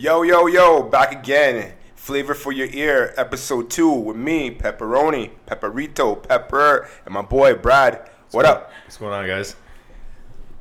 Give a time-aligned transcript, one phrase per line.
[0.00, 1.72] Yo, yo, yo, back again.
[1.96, 8.08] Flavor for your ear, episode two with me, Pepperoni, Pepperito, Pepper, and my boy Brad.
[8.30, 8.70] What up?
[8.84, 9.56] What's going on, guys?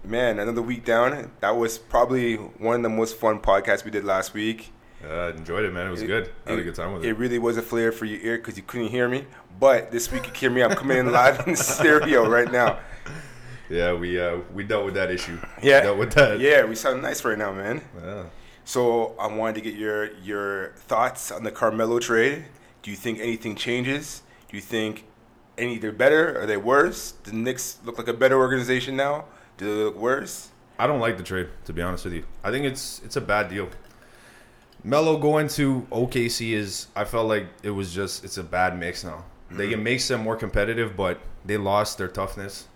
[0.04, 1.30] Man, another week down.
[1.42, 4.74] That was probably one of the most fun podcasts we did last week.
[5.06, 5.86] Uh, I enjoyed it, man.
[5.86, 6.32] It was good.
[6.48, 7.10] I had a good time with it.
[7.10, 9.26] It really was a flavor for your ear because you couldn't hear me.
[9.60, 10.64] But this week you can hear me.
[10.64, 12.80] I'm coming in live in stereo right now.
[13.70, 15.38] Yeah, we uh, we dealt with that issue.
[15.62, 16.40] Yeah, dealt with that.
[16.40, 17.82] Yeah, we sound nice right now, man.
[18.04, 18.24] Yeah.
[18.68, 22.44] So I wanted to get your your thoughts on the Carmelo trade.
[22.82, 24.24] Do you think anything changes?
[24.50, 25.06] Do you think
[25.58, 26.38] any they're better?
[26.38, 27.14] Are they worse?
[27.24, 29.24] The Knicks look like a better organization now?
[29.56, 30.50] Do they look worse?
[30.78, 32.26] I don't like the trade, to be honest with you.
[32.44, 33.70] I think it's it's a bad deal.
[34.84, 39.02] Melo going to OKC is I felt like it was just it's a bad mix
[39.02, 39.24] now.
[39.48, 39.58] Mm-hmm.
[39.60, 42.68] They can make them more competitive, but they lost their toughness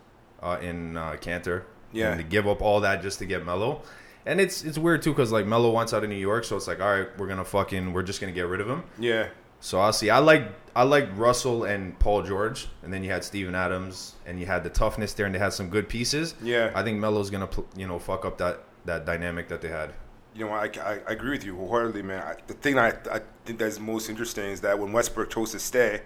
[0.42, 1.64] uh, in uh, Kanter.
[1.94, 2.12] Yeah.
[2.12, 3.82] and to give up all that just to get Melo,
[4.26, 6.68] and it's it's weird too because like Melo wants out of New York, so it's
[6.68, 8.84] like all right, we're gonna fucking we're just gonna get rid of him.
[9.00, 10.10] Yeah, So I'll see.
[10.10, 14.40] I like I like Russell and Paul George, and then you had Steven Adams, and
[14.40, 16.34] you had the toughness there, and they had some good pieces.
[16.42, 16.72] Yeah.
[16.74, 19.94] I think Melo's gonna you know fuck up that that dynamic that they had.
[20.34, 22.24] you know I, I, I agree with you wholeheartedly, man.
[22.24, 25.60] I, the thing I I think that's most interesting is that when Westbrook chose to
[25.60, 26.02] stay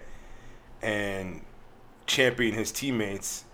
[0.82, 1.40] and
[2.06, 3.44] champion his teammates.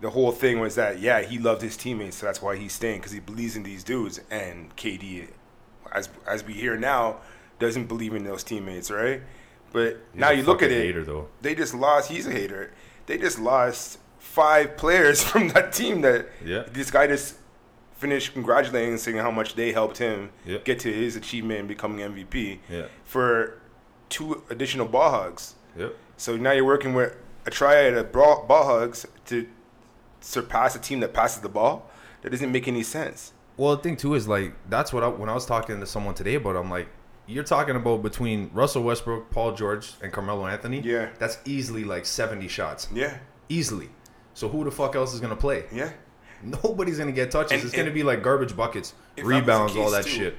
[0.00, 2.98] The whole thing was that yeah he loved his teammates so that's why he's staying
[3.00, 5.28] because he believes in these dudes and KD
[5.92, 7.16] as as we hear now
[7.58, 9.20] doesn't believe in those teammates right
[9.72, 11.28] but He's now you look at it hater, though.
[11.42, 12.72] they just lost he's a hater
[13.06, 16.64] they just lost five players from that team that Yeah.
[16.72, 17.36] this guy just
[17.92, 20.64] finished congratulating and saying how much they helped him Yep.
[20.64, 22.86] get to his achievement in becoming MVP Yeah.
[23.04, 23.60] for
[24.08, 25.94] two additional ball hugs Yep.
[26.16, 27.14] so now you're working with
[27.46, 29.46] a triad of ball, ball hugs to
[30.20, 31.90] surpass a team that passes the ball.
[32.22, 33.32] That doesn't make any sense.
[33.56, 36.14] Well, the thing too is like that's what I, when I was talking to someone
[36.14, 36.56] today about.
[36.56, 36.88] I'm like,
[37.26, 40.80] you're talking about between Russell Westbrook, Paul George, and Carmelo Anthony.
[40.80, 41.10] Yeah.
[41.18, 42.88] That's easily like 70 shots.
[42.92, 43.88] Yeah, Easily.
[44.34, 45.64] So who the fuck else is gonna play?
[45.72, 45.90] yeah.
[46.42, 47.52] Nobody's gonna get touches.
[47.52, 50.36] And- it's and- gonna be like garbage buckets, If that rebounds, all that too, shit.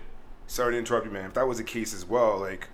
[0.47, 1.25] Sorry to interrupt you, man.
[1.25, 2.67] If that was the case as well, like,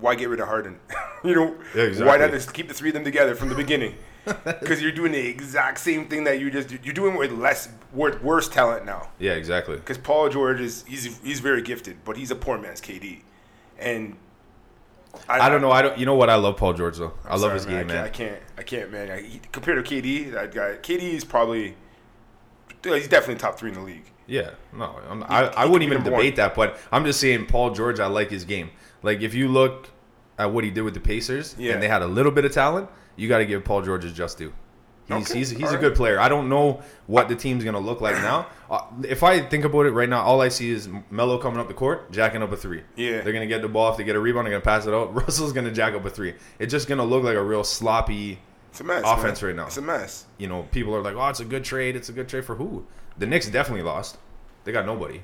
[0.00, 0.78] why get rid of Harden?
[1.24, 3.94] you know, Yeah, why not just keep the three of them together from the beginning?
[4.60, 8.22] Because you're doing the exact same thing that you just you're doing with less with
[8.22, 9.10] worse talent now.
[9.18, 9.76] Yeah, exactly.
[9.76, 13.20] Because Paul George is he's he's very gifted, but he's a poor man's KD,
[13.78, 14.16] and
[15.28, 15.70] I don't know.
[15.70, 15.98] I don't.
[15.98, 16.30] You know what?
[16.30, 17.12] I love Paul George though.
[17.24, 17.86] I love Sorry, his game, I man.
[17.86, 19.10] can't, I can't, I can't man.
[19.10, 21.74] I, he, compared to KD, that guy, KD is probably,
[22.84, 24.04] he's definitely top three in the league.
[24.26, 27.70] Yeah, no, I'm, I, I he wouldn't even debate that, but I'm just saying Paul
[27.70, 27.98] George.
[28.00, 28.70] I like his game.
[29.02, 29.88] Like if you look
[30.38, 31.72] at what he did with the Pacers, Yeah.
[31.72, 32.88] and they had a little bit of talent,
[33.18, 34.52] you got to give Paul George his just due.
[35.06, 35.80] He's Okay, he's, he's a alright.
[35.80, 36.20] good player.
[36.20, 38.46] I don't know what the team's gonna look like now.
[38.70, 41.66] Uh, if I think about it right now, all I see is Melo coming up
[41.68, 42.82] the court, jacking up a three.
[42.94, 43.22] Yeah.
[43.22, 43.90] they're gonna get the ball.
[43.90, 45.14] If they get a rebound, they're gonna pass it out.
[45.22, 46.34] Russell's gonna jack up a three.
[46.58, 48.38] It's just gonna look like a real sloppy.
[48.70, 49.02] It's a mess.
[49.06, 49.48] Offense man.
[49.48, 49.66] right now.
[49.68, 50.26] It's a mess.
[50.36, 51.96] You know, people are like, "Oh, it's a good trade.
[51.96, 52.84] It's a good trade for who?"
[53.16, 54.18] The Knicks definitely lost.
[54.64, 55.22] They got nobody,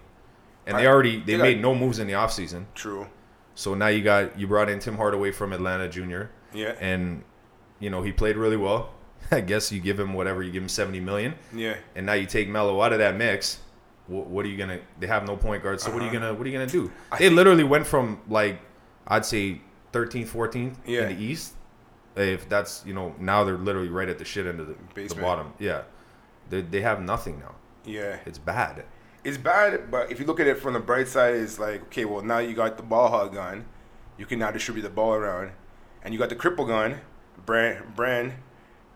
[0.67, 2.65] and they already they they got- made no moves in the offseason.
[2.75, 3.07] True.
[3.55, 6.23] So now you got you brought in Tim Hardaway from Atlanta Jr.
[6.55, 6.75] Yeah.
[6.81, 7.23] and
[7.85, 8.91] you know he played really well.
[9.31, 11.77] I guess you give him whatever you give him seventy million, Yeah.
[11.95, 13.59] and now you take Melo out of that mix.
[14.07, 14.81] What, what are you gonna?
[15.01, 15.81] They have no point guard.
[15.81, 16.33] So what are you gonna?
[16.35, 16.87] What are you gonna do?
[16.87, 16.95] Uh-huh.
[17.13, 18.61] I they think- literally went from like
[19.07, 19.61] I'd say
[19.93, 21.09] 13th, 14th Yeah.
[21.09, 21.55] in the East.
[22.17, 24.77] If that's you know now they're literally right at the shit end of the,
[25.09, 25.53] the bottom.
[25.59, 25.83] Yeah,
[26.51, 27.55] they they have nothing now.
[27.85, 28.19] Yeah.
[28.25, 28.85] It's bad.
[29.25, 32.05] It's bad, but if you look at it from the bright side, it's like, okay,
[32.05, 33.65] well, now you got the ball hog gun.
[34.19, 35.53] You can now distribute the ball around.
[36.03, 37.01] And you got the cripple gun.
[37.47, 38.33] Brand, Brand,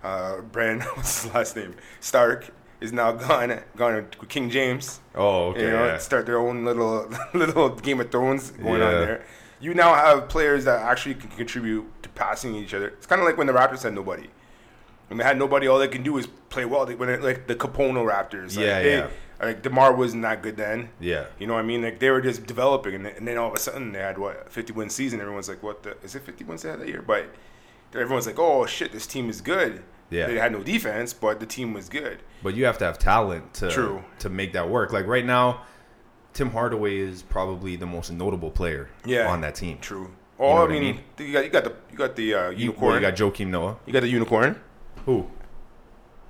[0.03, 1.75] uh, Brand, what's his last name?
[2.01, 2.51] Stark
[2.81, 5.01] is now gone, gone with King James.
[5.15, 5.63] Oh, okay.
[5.63, 5.99] you know, yeah.
[5.99, 9.25] start their own little little Game of Thrones going on there.
[9.61, 12.89] You now have players that actually can contribute to passing each other.
[12.89, 14.29] It's kind of like when the Raptors had nobody.
[15.09, 16.87] When they had nobody, all they can do is play well.
[16.87, 19.09] They, when it, like the Kapono Raptors, like, Yeah, they- yeah.
[19.41, 20.89] Like Demar wasn't that good then.
[20.99, 21.27] Yeah.
[21.39, 21.81] You know what I mean?
[21.81, 24.19] Like they were just developing, and then, and then all of a sudden they had
[24.19, 25.21] what 50 win season.
[25.21, 25.97] Everyone's like, "What the?
[26.03, 27.27] Is it 50 wins they had that year?" But
[27.95, 30.27] everyone's like, "Oh shit, this team is good." Yeah.
[30.27, 32.19] They had no defense, but the team was good.
[32.43, 34.03] But you have to have talent to True.
[34.21, 34.91] to make that work.
[34.93, 35.63] Like right now,
[36.33, 39.29] Tim Hardaway is probably the most notable player Yeah.
[39.29, 39.79] on that team.
[39.81, 40.11] True.
[40.39, 41.01] Oh, I what I mean, mean?
[41.19, 42.87] you got you got the you got the uh, You, unicorn.
[42.93, 43.77] well, you got Joakim Noah.
[43.87, 44.59] You got the unicorn.
[45.05, 45.27] Who?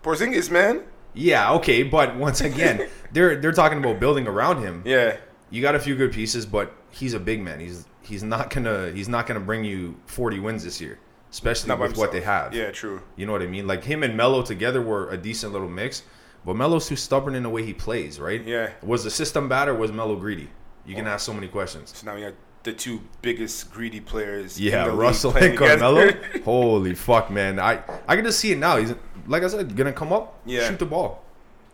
[0.02, 0.82] Porzingis, man.
[1.14, 4.82] Yeah, okay, but once again, they're they're talking about building around him.
[4.84, 5.16] Yeah.
[5.50, 7.60] You got a few good pieces, but he's a big man.
[7.60, 10.98] He's he's not gonna he's not gonna bring you 40 wins this year,
[11.30, 12.54] especially Not with what they have.
[12.54, 13.02] Yeah, true.
[13.16, 13.66] You know what I mean?
[13.66, 16.02] Like him and Melo together were a decent little mix,
[16.44, 18.42] but Melo's too stubborn in the way he plays, right?
[18.44, 18.70] Yeah.
[18.82, 20.48] Was the system bad or was Melo greedy?
[20.86, 21.92] You can ask so many questions.
[21.96, 24.58] So now we got the two biggest greedy players.
[24.58, 26.10] Yeah, the Russell and Carmelo.
[26.44, 27.60] Holy fuck, man!
[27.60, 28.76] I I can just see it now.
[28.78, 28.94] He's
[29.26, 30.66] like I said, gonna come up, Yeah.
[30.68, 31.22] shoot the ball.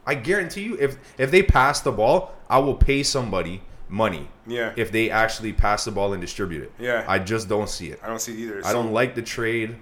[0.06, 4.28] I guarantee you, if if they pass the ball, I will pay somebody money.
[4.46, 4.72] Yeah.
[4.76, 6.72] If they actually pass the ball and distribute it.
[6.78, 7.04] Yeah.
[7.06, 8.00] I just don't see it.
[8.02, 8.62] I don't see it either.
[8.64, 9.76] I don't like the trade.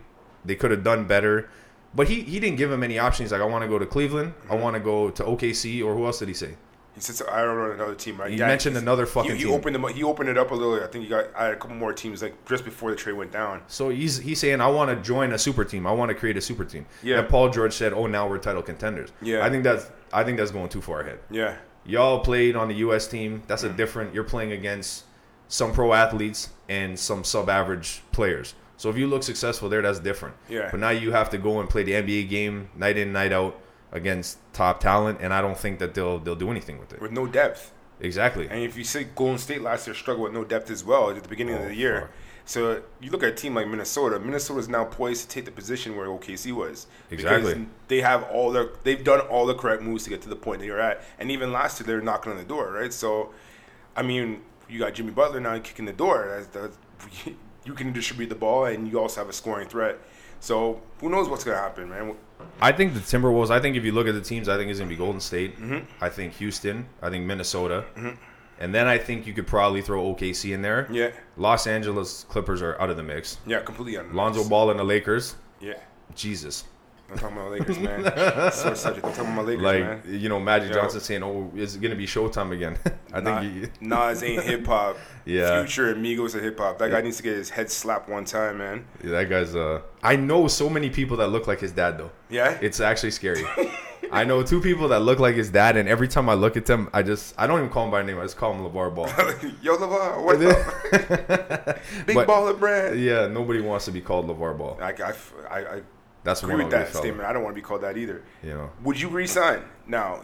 [0.44, 1.49] They could have done better.
[1.94, 3.32] But he, he didn't give him any options.
[3.32, 4.34] Like, I want to go to Cleveland.
[4.44, 4.62] I Mm-hmm.
[4.62, 5.84] want to go to OKC.
[5.84, 6.54] Or who else did he say?
[6.94, 8.31] He said, I don't know another team, right?
[8.31, 9.54] He mentioned another fucking he, he team.
[9.54, 9.84] opened them.
[9.87, 10.75] up- He opened it up a little.
[10.84, 13.14] I think he got I had a couple more teams like just before the trade
[13.14, 13.62] went down.
[13.66, 15.87] So he's he's saying, I want to join a super team.
[15.87, 16.84] I want to create a super team.
[17.02, 17.20] Yeah.
[17.20, 19.10] And Paul George said, Oh, now we're title contenders.
[19.22, 19.43] Yeah.
[19.43, 21.20] I think that's I think that's going too far ahead.
[21.31, 23.06] Yeah, Y'all played on the U.S.
[23.08, 23.43] team.
[23.49, 23.70] That's Mm.
[23.70, 24.14] a different.
[24.14, 25.05] You're playing against
[25.49, 28.55] some pro athletes and some sub-average players.
[28.76, 30.34] So if you look successful there, that's different.
[30.49, 30.69] Yeah.
[30.70, 33.58] But now you have to go and play the NBA game night in, night out
[33.93, 37.00] against top talent, and I don't think that they'll they'll do anything with it.
[37.00, 37.73] with no depth.
[38.00, 38.49] Exactly.
[38.49, 41.23] And if you say Golden State last year struggled with no depth as well at
[41.23, 42.00] the beginning of Oh, the year.
[42.00, 42.11] fuck.
[42.44, 44.19] So you look at a team like Minnesota.
[44.19, 46.87] Minnesota is now poised to take the position where OKC was.
[47.11, 47.55] Exactly.
[47.55, 50.37] Because they have all their they've done all the correct moves to get to the
[50.37, 51.03] point that you're at.
[51.19, 52.93] And even last year they were knocking on the door, right?
[52.93, 53.31] So
[53.94, 56.29] I mean, you got Jimmy Butler now kicking the door.
[56.29, 57.27] That's, that's,
[57.65, 59.99] you can distribute the ball and you also have a scoring threat.
[60.41, 62.17] So who knows what's gonna happen, man?
[62.61, 63.50] I think the Timberwolves.
[63.50, 65.56] I think if you look at the teams, I think it's gonna be Golden State.
[65.56, 65.87] Mm-hmm.
[66.00, 66.87] I think Houston.
[67.00, 67.85] I think Minnesota.
[68.62, 70.87] And then I think you could probably throw OKC in there.
[70.91, 73.38] Yeah, Los Angeles Clippers are out of the mix.
[73.47, 75.35] yeah, completely on Lonzo Ball and the Lakers.
[75.61, 75.75] Yeah.
[76.14, 76.64] Jesus.
[77.11, 78.06] I'm talking about Lakers, man.
[78.06, 79.03] Our subject.
[79.05, 80.03] Don't talk about Lakers, like man.
[80.09, 80.76] you know Magic Yo.
[80.76, 82.79] Johnson saying, "Oh, it's gonna be Showtime again."
[83.12, 84.97] I Nah, think he, Nas ain't hip hop.
[85.25, 85.61] Yeah.
[85.62, 86.79] Future and Migos are hip hop.
[86.79, 88.87] That guy needs to get his head slapped one time, man.
[89.05, 89.55] Yeah, that guy's.
[89.55, 92.11] Uh, I know so many people that look like his dad though.
[92.31, 92.58] Yeah.
[92.62, 93.44] It's actually scary.
[94.12, 96.66] I know two people that look like his dad, and every time I look at
[96.66, 98.19] them, I just I don't even call him by name.
[98.19, 99.06] I just call him LaVar Ball.
[99.62, 101.78] Yo, LaVar, what up?
[102.06, 103.00] Big But- baller brand.
[103.00, 104.78] yeah, nobody wants to be called LaVar Ball.
[104.81, 105.12] I, I,
[105.50, 105.82] I, I
[106.25, 107.28] That's agree with that statement.
[107.28, 108.22] I don't want to be called that either.
[108.43, 108.70] You know.
[108.82, 110.22] Would you resign now?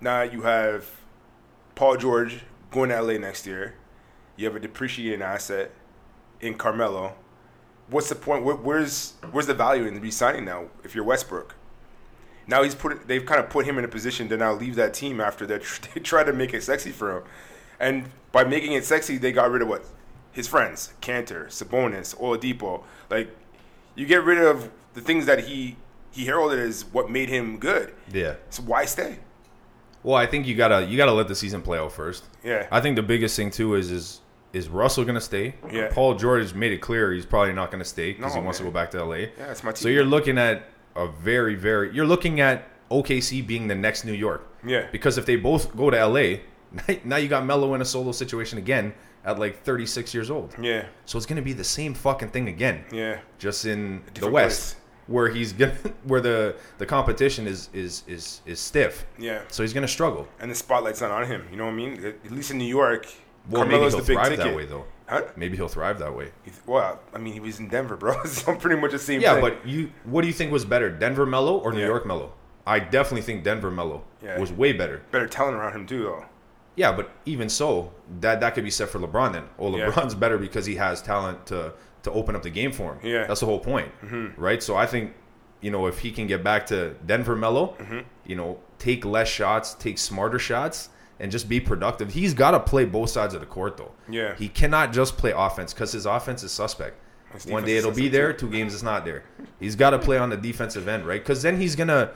[0.00, 0.86] Now you have
[1.74, 3.74] Paul George going to LA next year.
[4.36, 5.70] You have a depreciating asset
[6.40, 7.14] in Carmelo.
[7.88, 8.44] What's the point?
[8.44, 10.66] Where, where's where's the value in resigning now?
[10.82, 11.54] If you're Westbrook,
[12.46, 14.94] now he's put they've kind of put him in a position to now leave that
[14.94, 15.58] team after they
[15.94, 17.22] they tried to make it sexy for him,
[17.80, 19.84] and by making it sexy, they got rid of what
[20.32, 22.82] his friends, Kanter, Sabonis, Oladipo.
[23.10, 23.34] Like
[23.94, 25.76] you get rid of the things that he
[26.10, 27.92] he heralded as what made him good.
[28.12, 28.34] Yeah.
[28.50, 29.18] So why stay?
[30.02, 32.24] Well, I think you gotta you gotta let the season play out first.
[32.42, 32.66] Yeah.
[32.70, 34.20] I think the biggest thing too is is
[34.52, 35.54] is Russell gonna stay?
[35.72, 35.88] Yeah.
[35.92, 38.66] Paul George made it clear he's probably not gonna stay because No, he wants man.
[38.66, 39.14] to go back to LA.
[39.14, 39.82] Yeah, it's my team.
[39.82, 44.12] So you're looking at a very very you're looking at OKC being the next New
[44.12, 44.46] York.
[44.64, 44.86] Yeah.
[44.92, 46.36] Because if they both go to LA,
[47.04, 48.94] now you got Melo in a solo situation again
[49.24, 50.54] at like 36 years old.
[50.60, 50.86] Yeah.
[51.06, 52.84] So it's gonna be the same fucking thing again.
[52.92, 53.20] Yeah.
[53.38, 54.74] Just in the West.
[54.74, 54.80] place.
[55.06, 55.74] Where he's gonna,
[56.04, 59.42] where the the competition is is is is stiff, Yeah.
[59.48, 60.26] so he's gonna struggle.
[60.40, 61.46] And the spotlight's not on him.
[61.50, 62.02] You know what I mean?
[62.24, 63.06] At least in New York,
[63.50, 64.44] Well, Carmelo's maybe the he'll big thrive ticket.
[64.46, 64.86] that way though.
[65.06, 65.22] Huh?
[65.36, 66.30] Maybe he'll thrive that way.
[66.66, 68.22] Well, I mean, he was in Denver, bro.
[68.24, 69.42] so pretty much the same Yeah, thing.
[69.42, 71.86] but you, what do you think was better, Denver Melo or New Yeah.
[71.86, 72.32] York Melo?
[72.66, 74.38] I definitely think Denver Melo Yeah.
[74.40, 75.02] was way better.
[75.10, 76.24] better talent around him too, though.
[76.76, 79.44] Yeah, but even so, that that could be said for LeBron then.
[79.60, 79.90] Yeah.
[79.90, 82.98] LeBron's better because he has talent to to open up the game for him.
[83.02, 83.18] Yeah.
[83.20, 83.28] Mm-hmm.
[83.28, 83.90] that's the whole point,
[84.36, 84.62] right?
[84.62, 85.14] So I think
[85.60, 87.98] you know if he can get back to Denver Melo, Mm-hmm.
[88.26, 90.88] you know, take less shots, take smarter shots,
[91.20, 92.12] and just be productive.
[92.12, 93.92] He's got to play both sides of the court though.
[94.08, 94.34] Yeah.
[94.36, 96.98] he cannot just play offense because his offense is suspect.
[97.32, 99.24] His One day it'll be there, two games it's not there.
[99.58, 101.20] He's got to play on the defensive end, right?
[101.20, 102.12] Because then he's gonna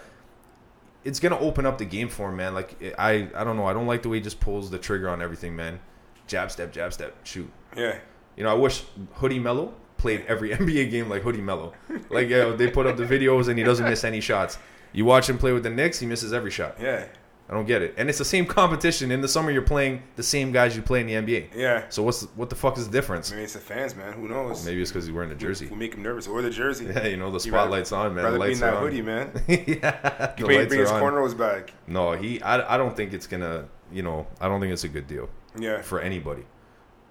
[1.05, 2.55] it's gonna open up the game for him, man.
[2.55, 3.67] Like I, I don't know.
[3.67, 5.81] I don't like the way he just pulls the trigger on everything, man.
[6.27, 7.51] Jab step, jab step, shoot.
[7.77, 7.99] Yeah.
[8.37, 11.73] You know, I wish Hoodie Melo played every NBA game like Hoodie Melo.
[12.11, 14.59] Like, yeah, they put up the videos and he doesn't miss any shots.
[14.93, 16.77] You watch him play with the Knicks, he misses every shot.
[16.81, 17.07] Yeah.
[17.51, 17.95] I don't get it.
[17.97, 19.11] And it's the same competition.
[19.11, 21.55] In the summer, you're playing the same guys you play in the NBA.
[21.57, 21.85] Yeah.
[21.89, 23.31] So what's what the fuck is the difference?
[23.31, 24.13] Maybe it's the fans, man.
[24.13, 24.67] Who knows?
[24.67, 25.67] Maybe it's because he's wearing the jersey.
[25.69, 26.27] We make him nervous.
[26.27, 26.85] Or the jersey.
[26.95, 28.25] Yeah, you know the He'd rather- spotlight's on, man.
[28.25, 28.83] Rather The be in that on.
[28.83, 29.33] hoodie, man.
[29.49, 31.01] yeah, may bring his on.
[31.03, 31.73] cornrows back.
[31.87, 32.43] No, he.
[32.43, 33.67] I, I don't think it's gonna.
[33.91, 35.81] You know, I don't think it's a good deal Yeah.
[35.81, 36.45] for anybody.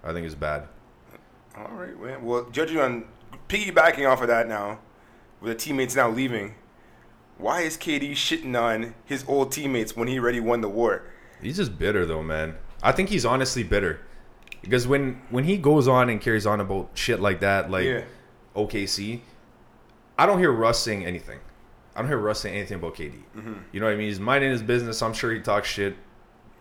[0.04, 0.68] I think it's bad.
[1.56, 2.24] All right, man.
[2.24, 3.04] Well, judging on
[3.48, 4.78] piggybacking off of that now,
[5.40, 6.54] with the teammates now leaving,
[7.38, 11.04] why is KD shitting on his old teammates when he already won the war?
[11.40, 12.56] He's just bitter though, man.
[12.82, 14.00] I think he's honestly bitter
[14.62, 18.02] because when when he goes on and carries on about shit like that, like Yeah.
[18.56, 19.20] OKC,
[20.18, 21.38] I don't hear Russ saying anything.
[21.94, 23.22] I don't hear Russ saying anything about KD.
[23.36, 23.52] Mm-hmm.
[23.72, 24.08] You know what I mean?
[24.08, 25.02] He's minding his business.
[25.02, 25.96] I'm sure he talks shit.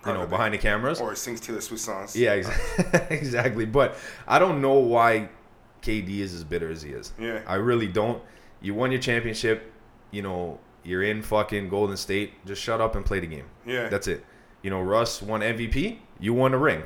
[0.06, 1.00] you know, behind the cameras.
[1.02, 2.16] Or sings Taylor Swift songs.
[2.16, 2.50] Yeah, ex-
[3.12, 3.66] exactly.
[3.66, 3.96] But
[4.28, 5.30] I don't know why
[5.82, 7.14] KD is as bitter as he is.
[7.20, 7.42] Yeah.
[7.48, 8.22] I really don't.
[8.62, 9.72] You won your championship.
[10.12, 12.46] You know, you're in fucking Golden State.
[12.46, 13.46] Just shut up and play the game.
[13.66, 13.90] Yeah.
[13.90, 14.26] That's it.
[14.62, 16.00] You know, Russ won MVP.
[16.20, 16.84] You won a ring.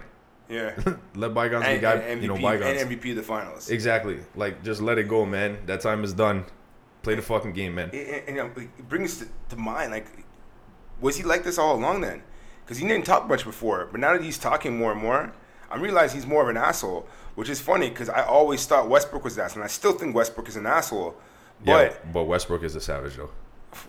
[0.50, 0.76] yeah.
[1.16, 2.82] let bygones be guy, MVP, you know, bygones.
[2.82, 3.70] and MVP the finals.
[3.70, 4.20] exactly.
[4.36, 5.60] Like, just let it go, man.
[5.66, 6.46] That time is done.
[7.04, 7.90] Play the fucking game, man.
[7.94, 10.08] And, and, and, it brings to, to mind like,
[11.00, 12.22] was he like this all along then?
[12.64, 15.34] Because he didn't talk much before, but now that he's talking more and more,
[15.70, 17.08] I realize he's more of an asshole.
[17.36, 20.50] Which is funny because I always thought Westbrook was that, and I still think Westbrook
[20.50, 21.16] is an asshole.
[21.64, 23.30] But yeah, but Westbrook is a savage though.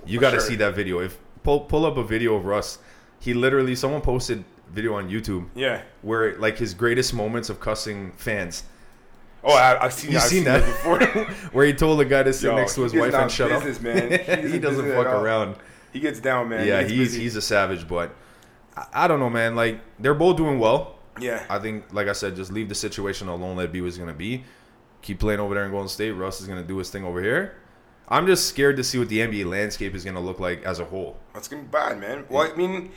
[0.07, 0.49] You got to sure.
[0.49, 1.01] see that video.
[1.01, 2.79] If pull pull up a video of Russ,
[3.21, 5.83] he literally someone posted video on YouTube yeah.
[6.03, 8.65] where like his greatest moments of cussing fans.
[9.45, 10.13] Oh, I, I've seen.
[10.13, 11.01] You seen seen that before.
[11.53, 13.77] where he told the guy to sit Yo, next to his wife and shut business,
[13.79, 13.83] up.
[13.83, 14.43] man.
[14.47, 15.57] He he doesn't fuck around.
[15.93, 16.67] he gets down, man.
[16.67, 17.23] yeah, gets he's busy.
[17.23, 18.15] he's a savage, but
[18.77, 19.57] I, I don't know, man.
[19.57, 20.99] Like they're both doing well.
[21.21, 21.45] yeah.
[21.51, 23.57] I think, like I said, just leave the situation alone.
[23.57, 24.45] Let it be what's gonna be.
[25.03, 26.13] Keep playing over there in Golden State.
[26.13, 27.57] Russ is gonna do his thing over here.
[28.13, 30.85] I'm just scared to see what the NBA landscape is gonna look like as a
[30.85, 31.17] whole.
[31.33, 32.27] That's gonna be bad, man.
[32.29, 32.91] Well, I mean,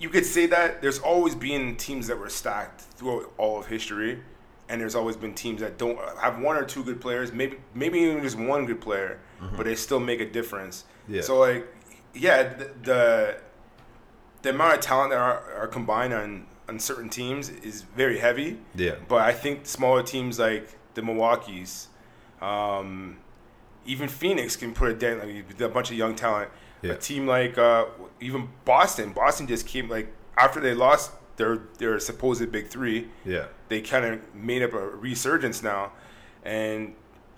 [0.00, 4.22] you could say that there's always been teams that were stacked throughout all of history,
[4.68, 8.00] and there's always been teams that don't have one or two good players, maybe maybe
[8.00, 9.20] even just one good player,
[9.56, 10.84] but they still make a difference.
[11.06, 11.22] Yeah.
[11.22, 11.72] So like,
[12.12, 13.36] yeah, the the,
[14.42, 18.58] the amount of talent that are, are combined on on certain teams is very heavy.
[18.74, 18.96] Yeah.
[19.06, 21.86] But I think smaller teams like the Milwaukee's,
[22.40, 23.18] um,
[23.86, 25.20] even Phoenix can put a dent.
[25.20, 26.50] Like with a bunch of young talent.
[26.82, 26.92] Yeah.
[26.92, 27.86] A team like uh,
[28.20, 29.12] even Boston.
[29.12, 33.08] Boston just came like after they lost their their supposed big three.
[33.24, 33.46] Yeah.
[33.68, 35.92] They kind of made up a resurgence now,
[36.44, 36.94] and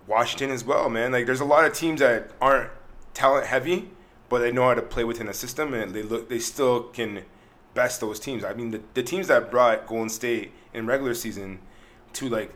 [0.07, 1.13] Washington as well, man.
[1.13, 2.71] Like there's a lot of teams that aren't
[3.15, 3.91] talent heavy,
[4.29, 7.25] but they know how to play within a system, and they look they still can
[7.75, 8.45] best those teams.
[8.45, 11.61] I mean, the, the teams that brought Golden State in regular season
[12.15, 12.53] to like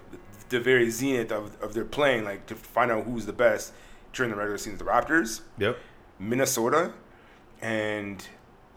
[0.52, 3.72] the very zenith of, of their playing, like to find out who's the best
[4.12, 4.78] during the regular season.
[4.78, 5.78] The Raptors, Yep.
[6.18, 6.92] Minnesota,
[7.60, 8.24] and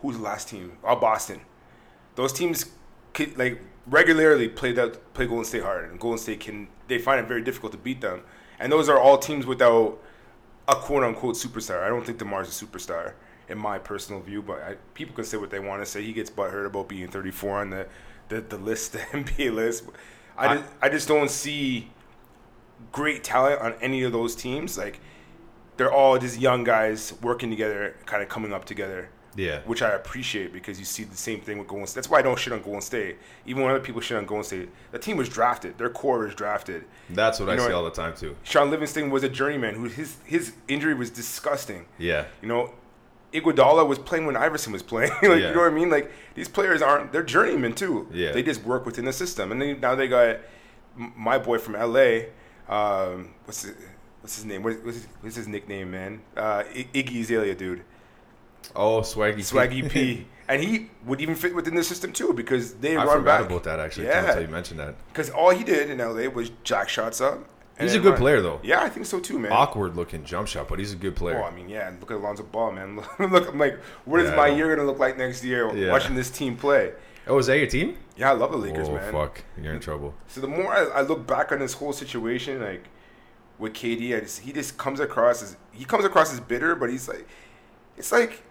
[0.01, 0.77] who's the last team?
[0.83, 1.41] Oh, Boston.
[2.15, 2.65] Those teams
[3.13, 7.19] could, like regularly play that play Golden State hard, and Golden State can they find
[7.19, 8.21] it very difficult to beat them.
[8.59, 10.01] And those are all teams without
[10.67, 11.83] a quote unquote superstar.
[11.83, 13.13] I don't think Demar's a superstar
[13.49, 16.01] in my personal view, but I, people can say what they want to say.
[16.03, 17.87] He gets butthurt about being 34 on the
[18.29, 19.83] the, the list, the NBA list.
[20.37, 21.89] I, I- just, I just don't see
[22.91, 24.77] great talent on any of those teams.
[24.77, 24.99] Like
[25.77, 29.59] they're all just young guys working together, kind of coming up together, Yeah.
[29.65, 31.95] which I appreciate because you see the same thing with Golden State.
[31.95, 33.17] That's why I don't shit on Golden State.
[33.45, 35.77] Even when other people shit on Golden State, the team was drafted.
[35.77, 36.85] Their core was drafted.
[37.09, 38.35] That's what You I know say all the time too.
[38.43, 41.85] Sean Livingston was a journeyman who his his injury was disgusting.
[41.97, 42.25] Yeah.
[42.41, 42.73] You know,
[43.39, 45.11] Iguodala was playing when Iverson was playing.
[45.21, 45.35] like, Yeah.
[45.35, 45.89] You know what I mean?
[45.89, 48.07] Like these players aren't they're journeymen too.
[48.11, 48.31] Yeah.
[48.31, 50.37] They just work within the system, and then now they got
[50.95, 52.29] my boy from L.A.
[52.69, 53.75] Um, what's his,
[54.21, 54.63] what's his name?
[54.63, 56.21] What, what's, his, what's his nickname, man?
[56.35, 57.83] Uh, I- Iggy Azalea, dude.
[58.75, 59.39] Oh, Swaggy.
[59.39, 60.25] Swaggy P.
[60.47, 63.49] And he would even fit within the system too because they I run forgot back.
[63.49, 64.05] about that actually.
[64.05, 64.27] Yeah.
[64.27, 64.93] Until you mentioned that.
[65.07, 67.49] Because all he did in LA was jack shots up.
[67.77, 68.17] And He's a good run.
[68.19, 68.59] player though.
[68.63, 69.51] Yeah, I think so too, man.
[69.51, 71.39] Awkward looking jump shot, but he's a good player.
[71.41, 71.91] Oh, I mean, yeah.
[71.99, 72.95] Look at Alonzo Ball, man.
[73.19, 75.91] look, I'm like, what is Yeah, my year gonna look like next year Yeah.
[75.91, 76.93] watching this team play?
[77.27, 77.97] Oh, is that your team?
[78.15, 79.11] Yeah, I love the Lakers, oh man.
[79.11, 80.13] fuck, you're in trouble.
[80.27, 82.85] So the more I, I look back on this whole situation, like
[83.57, 86.89] with KD, I just, he just comes across as he comes across as bitter, but
[86.89, 87.27] he's like,
[87.97, 88.43] it's like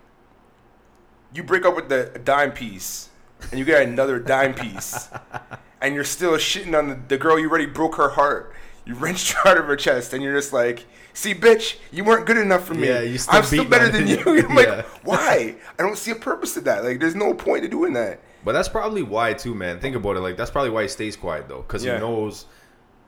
[1.32, 3.08] you break up with the dime piece
[3.50, 5.08] and you get another dime piece,
[5.80, 8.54] and you're still shitting on the, the girl you already broke her heart.
[8.86, 12.26] You wrenched her out of her chest, and you're just like, "See, bitch, you weren't
[12.26, 12.88] good enough for me.
[12.88, 15.56] Yeah, you still I'm still better than you." I'm like, why?
[15.78, 16.84] I don't see a purpose to that.
[16.84, 18.20] Like, there's no point to doing that.
[18.44, 19.80] But that's probably why too, man.
[19.80, 20.20] Think about it.
[20.20, 21.94] Like that's probably why he stays quiet though, because Yeah.
[21.94, 22.44] he knows,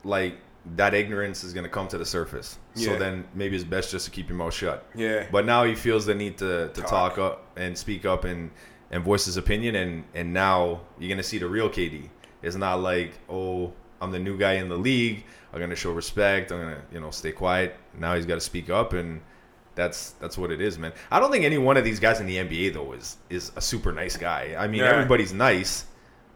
[0.02, 0.38] like
[0.76, 2.59] that ignorance is gonna come to the surface.
[2.75, 4.85] So then maybe it's best just to keep your mouth shut.
[4.95, 5.26] Yeah.
[5.30, 7.16] But now he feels the need to, to Talk.
[7.16, 7.18] talk.
[7.18, 8.50] up and speak up and
[8.90, 9.75] and voice his opinion.
[9.76, 12.09] And and now you're gonna see the real KD.
[12.42, 15.25] It's not like oh I'm the new guy in the league.
[15.57, 16.53] I'm gonna show respect.
[16.53, 17.77] I'm gonna you know stay quiet.
[17.99, 19.21] Now he's got to speak up and.
[19.75, 20.95] That's that's what it is, man.
[21.11, 23.61] I don't think any one of these guys in the NBA though is is a
[23.61, 24.57] super nice guy.
[24.59, 24.87] I mean, Yeah.
[24.89, 25.85] everybody's nice,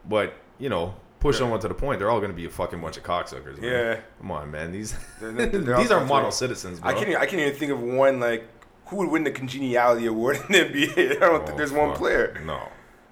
[0.07, 1.39] but you know, push Yeah.
[1.39, 3.59] someone to the point, they're all going to be a fucking bunch of cocksuckers.
[3.59, 3.63] Man.
[3.71, 3.99] Yeah.
[4.19, 4.71] come on, man.
[4.71, 6.91] These They're- they're- they're these are model citizens, bro.
[6.91, 7.07] I can't.
[7.09, 8.47] Even, I can't even think of one like
[8.85, 11.11] who would win the congeniality award in the NBA.
[11.17, 12.39] I don't Oh, think there's one player.
[12.45, 12.61] No,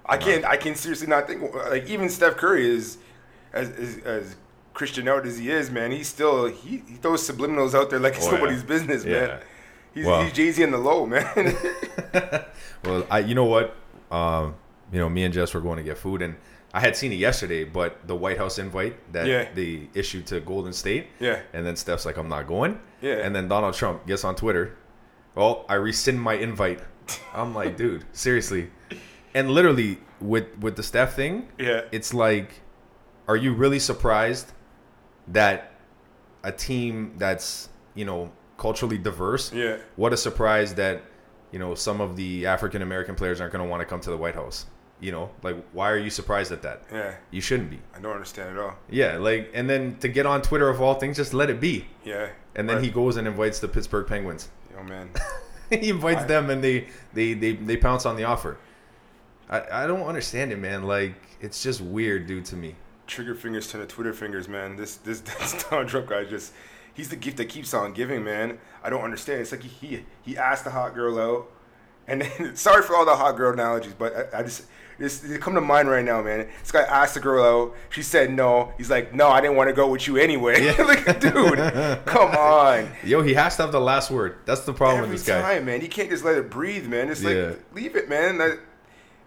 [0.06, 0.44] I can't.
[0.44, 1.52] I can seriously not think.
[1.52, 2.98] Like even Steph Curry is
[3.52, 4.36] as as, as
[4.74, 5.90] Christian out as he is, man.
[5.90, 8.38] he still he, he throws subliminals out there like it's Oh, yeah.
[8.38, 9.12] nobody's business, Yeah.
[9.26, 9.40] man.
[9.94, 10.22] He's, Well.
[10.22, 11.24] he's Jay Z in the low, man.
[12.84, 13.76] Well, I you know what?
[14.10, 14.54] Um,
[14.92, 16.34] you know, me and Jess were going to get food, and
[16.72, 19.48] I had seen it yesterday, but the White House invite that Yeah.
[19.54, 21.40] they issued to Golden State, Yeah.
[21.52, 23.16] and then Steph's like, I'm not going, Yeah.
[23.24, 24.76] and then Donald Trump gets on Twitter,
[25.34, 26.80] well, I rescind my invite.
[27.34, 28.70] I'm like, dude, seriously,
[29.34, 31.82] and literally with with the Steph thing, Yeah.
[31.92, 32.62] it's like,
[33.28, 34.52] are you really surprised
[35.32, 35.72] that
[36.44, 39.52] a team that's you know culturally diverse?
[39.52, 39.78] Yeah.
[39.96, 41.02] What a surprise that
[41.52, 44.10] you know some of the African American players aren't going to want to come to
[44.10, 44.66] the White House.
[45.00, 46.82] You know, like why are you surprised at that?
[46.92, 47.14] Yeah.
[47.30, 47.78] You shouldn't be.
[47.96, 48.74] I don't understand at all.
[48.90, 51.86] Yeah, like and then to get on Twitter of all things, just let it be.
[52.04, 52.28] Yeah.
[52.54, 52.84] And then Right.
[52.84, 54.50] he goes and invites the Pittsburgh Penguins.
[54.78, 55.08] Oh man.
[55.70, 58.58] he invites I- them and they, they they they pounce on the offer.
[59.48, 60.82] I I don't understand it, man.
[60.82, 62.76] Like it's just weird, dude, to me.
[63.10, 64.76] Trigger fingers to Twitter fingers, man.
[64.76, 66.52] This this, this Donald Trump guy just
[66.94, 68.58] he's the gift that keeps on giving, man.
[68.84, 69.40] I don't understand.
[69.40, 71.50] It's like he he asked the hot girl out,
[72.06, 74.64] and then, sorry for all the hot girl analogies, but I, I just
[74.98, 76.46] this they come to mind right now, man.
[76.60, 77.76] This guy asked the girl out.
[77.88, 78.72] She said no.
[78.78, 80.72] He's like, no, I didn't want to go with you anyway.
[80.78, 82.92] like, dude, come on.
[83.02, 84.36] Yo, he has to have the last word.
[84.44, 85.54] That's the problem Every with this guy.
[85.54, 85.80] time, man.
[85.80, 87.08] You can't just let it breathe, man.
[87.10, 87.52] It's like Yeah.
[87.72, 88.40] leave it, man.
[88.40, 88.56] I,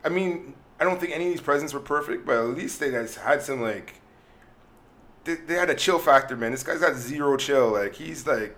[0.06, 2.92] I mean, I don't think any of these presents were perfect, but at least they
[2.92, 3.96] had some like.
[5.24, 6.52] They, they had a chill factor, man.
[6.52, 7.72] This guy's got zero chill.
[7.72, 8.56] Like he's like,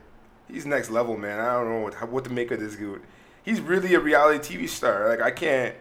[0.48, 1.40] he's next level, man.
[1.40, 3.02] I don't know what what to make of this dude.
[3.44, 5.08] He's really a reality TV star.
[5.10, 5.76] Like I can't.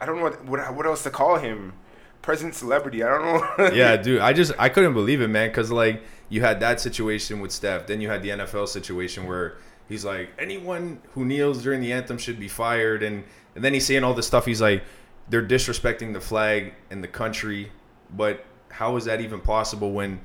[0.00, 1.74] I don't know what what, what else to call him.
[2.22, 3.04] Present celebrity.
[3.04, 3.70] I don't know.
[3.72, 4.20] yeah, dude.
[4.20, 5.48] I just I couldn't believe it, man.
[5.48, 9.58] Because like you had that situation with Steph, then you had the NFL situation where
[9.88, 13.22] he's like, anyone who kneels during the anthem should be fired, and
[13.54, 14.44] and then he's saying all this stuff.
[14.44, 14.82] He's like,
[15.28, 17.70] they're disrespecting the flag and the country,
[18.14, 20.20] but how is that even possible when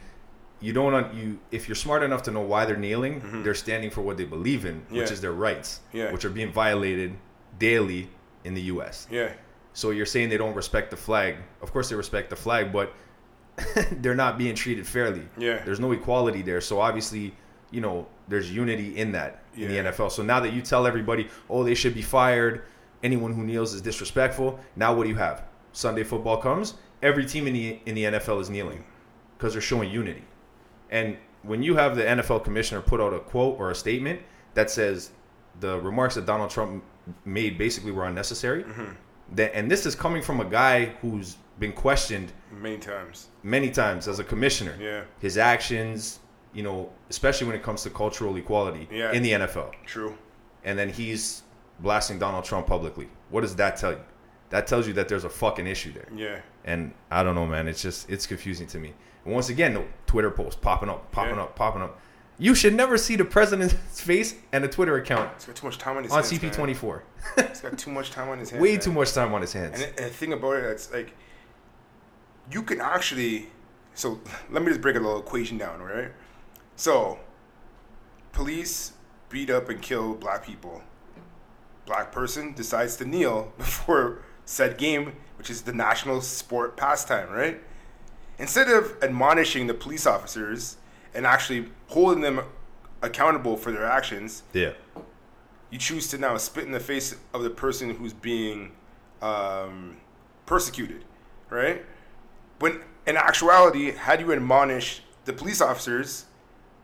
[0.60, 3.44] you don't un- you if you're smart enough to know why they're kneeling, mm-hmm.
[3.44, 6.12] they're standing for what they believe in, which is their rights, Yeah.
[6.12, 7.14] which are being violated
[7.58, 8.10] daily
[8.44, 9.08] in the U.S.
[9.12, 9.34] yeah.
[9.74, 11.38] So you're saying they don't respect the flag.
[11.62, 12.94] Of course they respect the flag, but
[14.02, 15.24] they're not being treated fairly.
[15.38, 15.64] Yeah.
[15.64, 16.60] There's no equality there.
[16.62, 17.34] So obviously,
[17.72, 19.84] you know, there's unity in that in Yeah.
[19.84, 20.12] the NFL.
[20.12, 22.64] So now that you tell everybody, oh, they should be fired,
[23.04, 24.60] anyone who kneels is disrespectful.
[24.76, 25.44] Now what do you have?
[25.74, 28.84] Sunday football comes, every team in the in the NFL is kneeling
[29.38, 30.24] because they're showing unity.
[30.90, 34.20] And when you have the NFL commissioner put out a quote or a statement
[34.54, 35.12] that says
[35.60, 36.84] the remarks that Donald Trump
[37.26, 38.94] made basically were unnecessary, mm-hmm.
[39.36, 43.28] that and this is coming from a guy who's been questioned Many times.
[43.44, 44.76] many times as a commissioner.
[44.80, 45.04] Yeah.
[45.20, 46.20] His actions,
[46.54, 49.12] you know, especially when it comes to cultural equality Yeah.
[49.12, 49.72] in the NFL.
[49.86, 50.18] True.
[50.64, 51.44] And then he's
[51.82, 53.10] blasting Donald Trump publicly.
[53.30, 54.00] What does that tell you?
[54.50, 56.08] That tells you that there's a fucking issue there.
[56.16, 56.40] Yeah.
[56.66, 57.68] And I don't know, man.
[57.68, 58.94] It's just it's confusing to me.
[59.26, 61.44] And once again, the Twitter post popping up, popping Yeah.
[61.44, 62.00] up, popping up.
[62.38, 65.78] You should never see the president's face and a Twitter account He's got too much
[65.78, 66.42] time on his on hands.
[66.42, 66.52] man.
[66.52, 67.02] CP24.
[67.38, 68.62] it's got too much time on his hands.
[68.62, 68.80] Way man.
[68.82, 69.80] too much time on his hands.
[69.80, 71.14] And, and the thing about it, it's like
[72.52, 73.50] you can actually.
[73.94, 76.12] So let me just break a little equation down, right?
[76.76, 77.20] So,
[78.34, 78.94] police
[79.30, 80.82] beat up and kill black people.
[81.86, 87.62] Black person decides to kneel before said game, which is the national sport pastime, right?
[88.38, 90.78] Instead of admonishing the police officers
[91.14, 92.42] and actually holding them
[93.02, 94.72] accountable for their actions, yeah.
[95.70, 98.72] you choose to now spit in the face of the person who's being
[99.22, 99.98] um,
[100.46, 101.04] persecuted,
[101.50, 101.86] right?
[102.60, 106.26] When in actuality, had you admonish the police officers,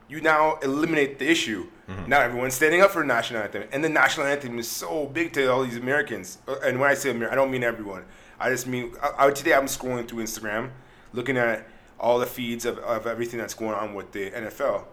[0.10, 1.68] you now eliminate the issue.
[2.08, 5.32] Now everyone's standing up for the national anthem, and the national anthem is so big
[5.34, 6.38] to all these Americans.
[6.48, 8.04] Uh, And when I say Amer, I don't mean everyone.
[8.40, 10.72] I just mean I, I, today I'm scrolling through Instagram,
[11.14, 11.66] looking at
[12.00, 14.84] all the feeds of, of everything that's going on with the NFL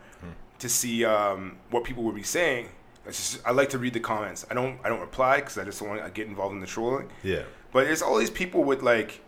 [0.61, 2.68] to see um, what people would be saying.
[3.07, 4.46] It's just, I like to read the comments.
[4.50, 6.66] I don't I don't reply because I just don't want to get involved in the
[6.66, 7.09] trolling.
[7.24, 7.42] Yeah.
[7.72, 9.20] But there's all these people with like,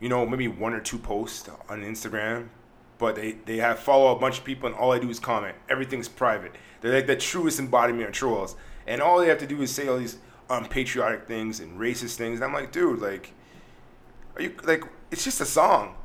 [0.00, 2.48] you know, maybe one or two posts on Instagram,
[3.04, 5.54] but they, they have follow a bunch of people and all I do is comment.
[5.68, 6.52] Everything's private.
[6.80, 8.56] They're like the truest embodiment of trolls.
[8.86, 10.16] And all they have to do is say all these
[10.48, 12.40] um, unpatriotic things and racist things.
[12.40, 13.32] And I'm like, dude, like,
[14.36, 14.84] are you like?
[15.10, 15.96] It's just a song.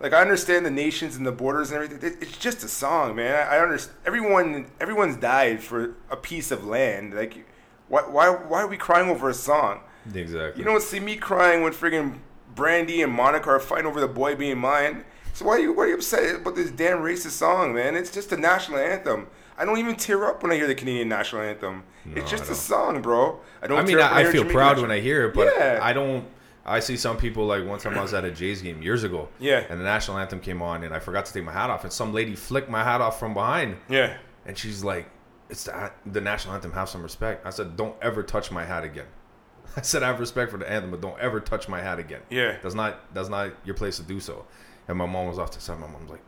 [0.00, 2.16] Like I understand the nations and the borders and everything.
[2.20, 3.34] It's just a song, man.
[3.34, 3.98] I, I understand.
[4.06, 7.14] Everyone, everyone's died for a piece of land.
[7.14, 7.46] Like,
[7.88, 9.80] why, why, why are we crying over a song?
[10.14, 10.60] Exactly.
[10.60, 12.20] You don't see me crying when friggin'
[12.54, 15.04] Brandy and Monica are fighting over the boy being mine.
[15.38, 17.94] So why are you why are you upset about this damn racist song, man?
[17.94, 19.28] It's just a national anthem.
[19.56, 21.84] I don't even tear up when I hear the Canadian national anthem.
[22.04, 23.38] No, it's just a song, bro.
[23.62, 23.78] I don't.
[23.78, 25.34] I mean, tear up when I, I feel Jamaican proud national- when I hear it,
[25.34, 25.78] but Yeah.
[25.80, 26.26] I don't.
[26.66, 29.28] I see some people like one time I was at a Jays game years ago.
[29.38, 29.62] Yeah.
[29.70, 31.92] And the national anthem came on, and I forgot to take my hat off, and
[31.92, 35.08] some lady flicked my hat off from behind, Yeah, and she's like,
[35.50, 36.72] "It's the, the national anthem.
[36.72, 39.06] Have some respect." I said, "Don't ever touch my hat again."
[39.76, 42.22] I said I have respect for the anthem, but don't ever touch my hat again.
[42.28, 42.56] Yeah.
[42.60, 44.44] That's not that's not your place to do so.
[44.88, 45.78] And my mom was off to the side.
[45.78, 46.22] My mom's like,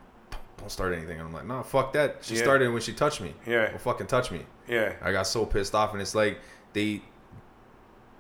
[0.59, 1.19] don't, start anything.
[1.19, 2.19] And I'm like, nah, fuck that.
[2.21, 2.43] She Yeah.
[2.43, 3.35] started when she touched me.
[3.47, 3.69] Yeah.
[3.71, 4.45] Don't fucking touch me.
[4.69, 4.93] Yeah.
[5.03, 6.39] I got so pissed off, and it's like
[6.75, 7.03] they,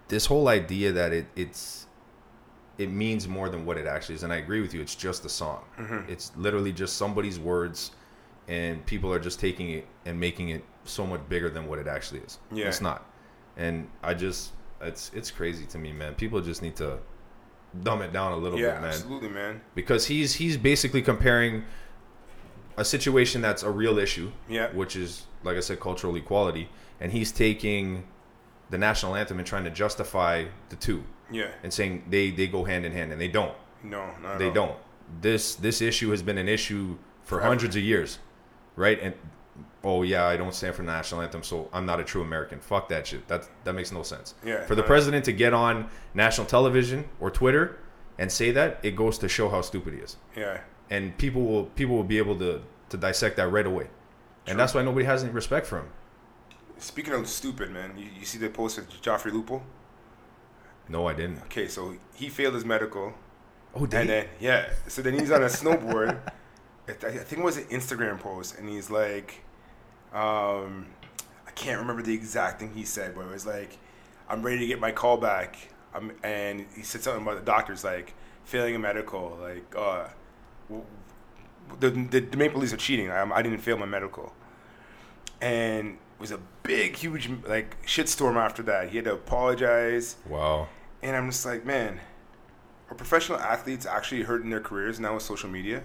[0.08, 1.86] this whole idea that it it's,
[2.78, 4.80] it means more than what it actually is, and I agree with you.
[4.80, 5.62] It's just a song.
[5.78, 6.10] Mm-hmm.
[6.10, 7.90] It's literally just somebody's words,
[8.48, 11.86] and people are just taking it and making it so much bigger than what it
[11.86, 12.38] actually is.
[12.50, 12.68] Yeah.
[12.68, 13.04] it's not,
[13.58, 16.14] and I just it's it's crazy to me, man.
[16.14, 16.98] People just need to
[17.82, 19.60] dumb it down a little Yeah, bit, man absolutely, man.
[19.74, 21.64] because he's he's basically comparing
[22.76, 24.72] a situation that's a real issue, Yeah.
[24.72, 26.68] which is like I said, cultural equality,
[27.00, 28.04] and he's taking
[28.70, 31.48] the national anthem and trying to justify the two Yeah.
[31.62, 33.54] and saying they they go hand in hand, and they don't.
[33.82, 34.76] No, not at They don't.
[35.20, 37.48] This this issue has been an issue for Forever.
[37.48, 38.18] hundreds of years,
[38.76, 38.98] right?
[39.00, 39.14] And
[39.82, 42.60] oh yeah, I don't stand for the national anthem, so I'm not a true American.
[42.60, 43.26] Fuck that shit.
[43.28, 44.34] That that makes no sense.
[44.44, 47.78] Yeah, For the president to get on national television or Twitter
[48.18, 50.60] and say that, it goes to show how stupid he is Yeah.
[50.90, 53.86] and people will people will be able to to dissect that right away,
[54.46, 55.88] and that's why nobody has any respect for him.
[56.78, 59.62] Speaking of stupid, man, you, you see the post of Joffrey Lupul?
[60.88, 61.38] No, I didn't.
[61.44, 63.14] Okay, so he failed his medical.
[63.74, 64.14] Oh, did and he?
[64.16, 66.18] then yeah, so then he's on a snowboard.
[66.88, 69.42] I think it was an Instagram post, and he's like,
[70.12, 70.86] um,
[71.46, 73.78] I can't remember the exact thing he said, but it was like,
[74.28, 75.56] I'm ready to get my call back.
[75.94, 80.08] I'm, and he said something about the doctors like failing a medical, like uh,
[81.78, 83.10] the, the the Maple Leafs are cheating.
[83.10, 84.32] I, I didn't fail my medical,
[85.40, 88.90] and it was a big, huge like shitstorm after that.
[88.90, 90.16] He had to apologize.
[90.28, 90.68] wow.
[91.02, 91.98] And I'm just like, man,
[92.90, 95.82] are professional athletes actually hurting their careers now with social media?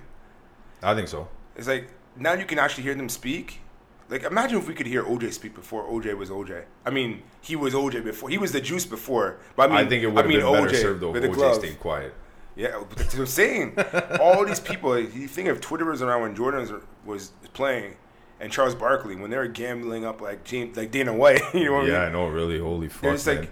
[0.84, 1.30] I think so.
[1.56, 3.62] It's like now you can actually hear them speak.
[4.08, 6.66] Like imagine if we could hear OJ speak before OJ was OJ.
[6.86, 8.30] I mean, he was OJ before.
[8.30, 9.38] He was the juice before.
[9.56, 11.16] But I mean, I, think it would have I mean, been better OJ served though
[11.16, 11.56] if OJ glove.
[11.56, 12.14] stayed quiet.
[12.56, 13.78] Yeah, but that's what I'm saying.
[14.22, 14.98] All these people.
[14.98, 16.72] You think if Twitter was around when Jordan was,
[17.06, 17.98] was playing,
[18.40, 21.42] and Charles Barkley when they were gambling up like James, like Dana White.
[21.54, 21.94] You know what I mean?
[21.94, 22.28] Yeah, I know.
[22.28, 23.40] Really, holy fuck, man.
[23.40, 23.50] like,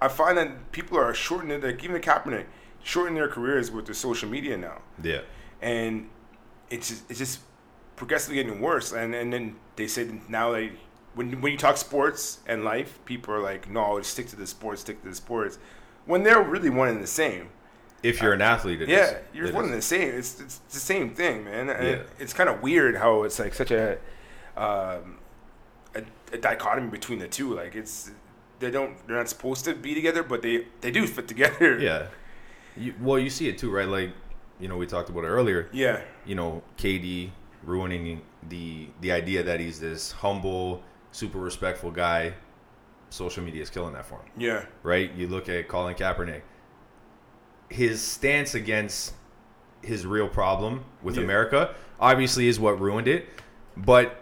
[0.00, 2.46] I find that people are shortening, like even Kaepernick,
[2.82, 5.20] shortening their careers with their social media now, yeah,
[5.60, 6.08] and
[6.70, 7.40] it's just, it's just
[7.96, 8.92] progressively getting worse.
[8.92, 10.72] And and then they said now they
[11.14, 14.82] when when you talk sports and life, people are like, no, stick to the sports,
[14.82, 15.58] stick to the sports,
[16.06, 17.48] when they're really one and the same.
[18.02, 18.96] if you're an athlete, it is.
[18.98, 19.70] Yeah, you're one is.
[19.70, 20.08] and the same.
[20.14, 21.68] It's it's the same thing, man.
[21.70, 21.92] And Yeah.
[21.94, 23.98] it, it's kind of weird how it's like such a,
[24.56, 25.18] um,
[25.94, 27.54] a a dichotomy between the two.
[27.54, 28.10] Like it's
[28.60, 31.78] they don't they're not supposed to be together, but they they do fit together.
[31.88, 32.06] Yeah.
[32.76, 33.88] You, well, you see it too, right?
[33.88, 34.10] Like,
[34.60, 35.68] you know, we talked about it earlier.
[35.72, 36.00] Yeah.
[36.24, 37.30] You know, KD
[37.64, 42.34] ruining the the idea that he's this humble, super respectful guy.
[43.10, 44.30] Social media is killing that for him.
[44.36, 44.64] Yeah.
[44.82, 45.10] right?
[45.14, 46.42] You look at Colin Kaepernick.
[47.70, 49.14] His stance against
[49.82, 51.22] his real problem with Yeah.
[51.24, 53.26] America obviously is what ruined it.
[53.76, 54.20] But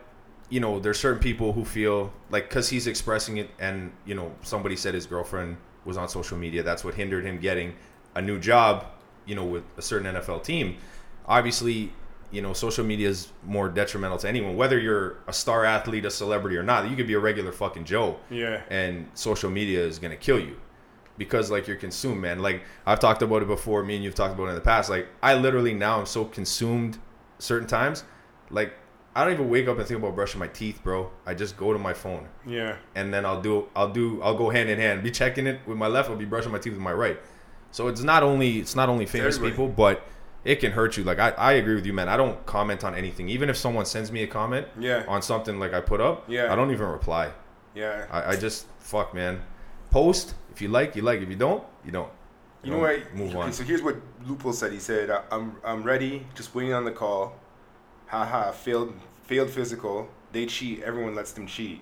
[0.49, 4.33] you know, there's certain people who feel like because he's expressing it, and you know,
[4.42, 6.62] somebody said his girlfriend was on social media.
[6.62, 7.75] That's what hindered him getting
[8.14, 8.87] a new job.
[9.25, 10.77] You know, with a certain NFL team.
[11.27, 11.92] Obviously,
[12.31, 16.11] you know, social media is more detrimental to anyone, whether you're a star athlete, a
[16.11, 16.91] celebrity, or not.
[16.91, 18.62] You could be a regular fucking Joe Yeah.
[18.71, 20.57] and social media is gonna kill you
[21.19, 24.35] because like you're consumed man like i've talked about it before me and you've talked
[24.35, 26.99] about it in the past like i literally now am so consumed
[27.39, 28.05] certain times
[28.51, 28.75] like
[29.15, 31.73] i don't even wake up and think about brushing my teeth bro i just go
[31.73, 32.77] to my phone Yeah.
[32.95, 35.79] and then i'll do i'll do i'll go hand in hand be checking it with
[35.79, 37.19] my left i'll be brushing my teeth with my right
[37.71, 39.53] so it's not only it's not only famous everybody.
[39.53, 40.07] people but
[40.53, 42.95] it can hurt you like I, I agree with you man i don't comment on
[42.95, 45.05] anything even if someone sends me a comment Yeah.
[45.09, 46.53] on something like i put up Yeah.
[46.53, 47.27] i don't even reply
[47.75, 48.07] Yeah.
[48.17, 49.35] I, I just fuck, man.
[49.91, 51.21] Post if you like, you like.
[51.21, 52.11] If you don't, you don't.
[52.63, 53.01] You know don't.
[53.03, 53.15] what?
[53.21, 53.53] Move on.
[53.53, 53.97] So here's what
[54.29, 54.73] Lupul said.
[54.73, 57.21] He said, "I- "I'm I'm ready, just waiting on the call.
[58.07, 58.95] Haha, failed
[59.29, 60.09] failed physical.
[60.33, 60.83] They cheat.
[60.83, 61.81] Everyone lets them cheat.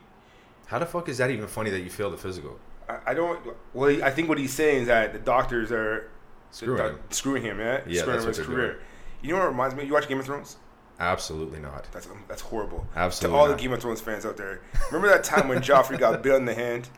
[0.66, 2.58] How the fuck is that even funny that you failed the physical?
[2.88, 3.38] I, I don't.
[3.72, 6.10] Well, I think what he's saying is that the doctors are
[6.54, 6.98] Screwing him.
[7.10, 7.58] screwing him.
[7.58, 8.66] Yeah, Yeah, screwing him his career.
[8.72, 8.76] doing.
[9.22, 9.84] You know what reminds me?
[9.84, 10.56] You watch Game of Thrones?
[11.00, 11.88] Absolutely not.
[11.92, 12.86] That's um, that's horrible.
[12.94, 13.56] Absolutely To all not.
[13.56, 14.60] the Game of Thrones fans out there,
[14.92, 16.88] remember that time when Joffrey got bit on the hand,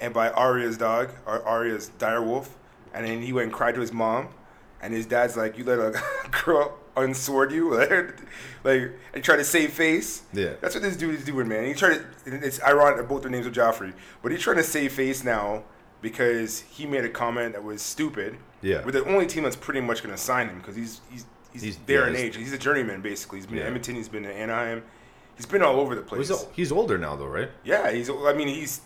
[0.00, 2.48] and by Arya's dog or Arya's direwolf,
[2.94, 4.28] and then he went and cried to his mom,
[4.80, 6.00] and his dad's like, "You let a
[6.44, 7.74] girl unsword you?"
[8.64, 10.22] like, and try to save face.
[10.32, 10.54] Yeah.
[10.62, 11.66] That's what this dude is doing, man.
[11.66, 12.34] He tried to.
[12.46, 15.64] It's ironic that both their names are Joffrey, but he's trying to save face now
[16.00, 18.38] because he made a comment that was stupid.
[18.62, 18.84] Yeah.
[18.84, 21.62] We're the only team that's pretty much going to sign him because he's he's he's,
[21.62, 22.36] He's- there yeah, in age.
[22.36, 23.38] He's a journeyman basically.
[23.38, 23.62] He's been Yeah.
[23.62, 23.94] in Edmonton.
[23.96, 24.82] He's been in Anaheim.
[25.36, 26.28] He's been all over the place.
[26.28, 27.50] He's, he's older now though, right?
[27.64, 28.10] Yeah, he's.
[28.10, 28.82] I mean, he's.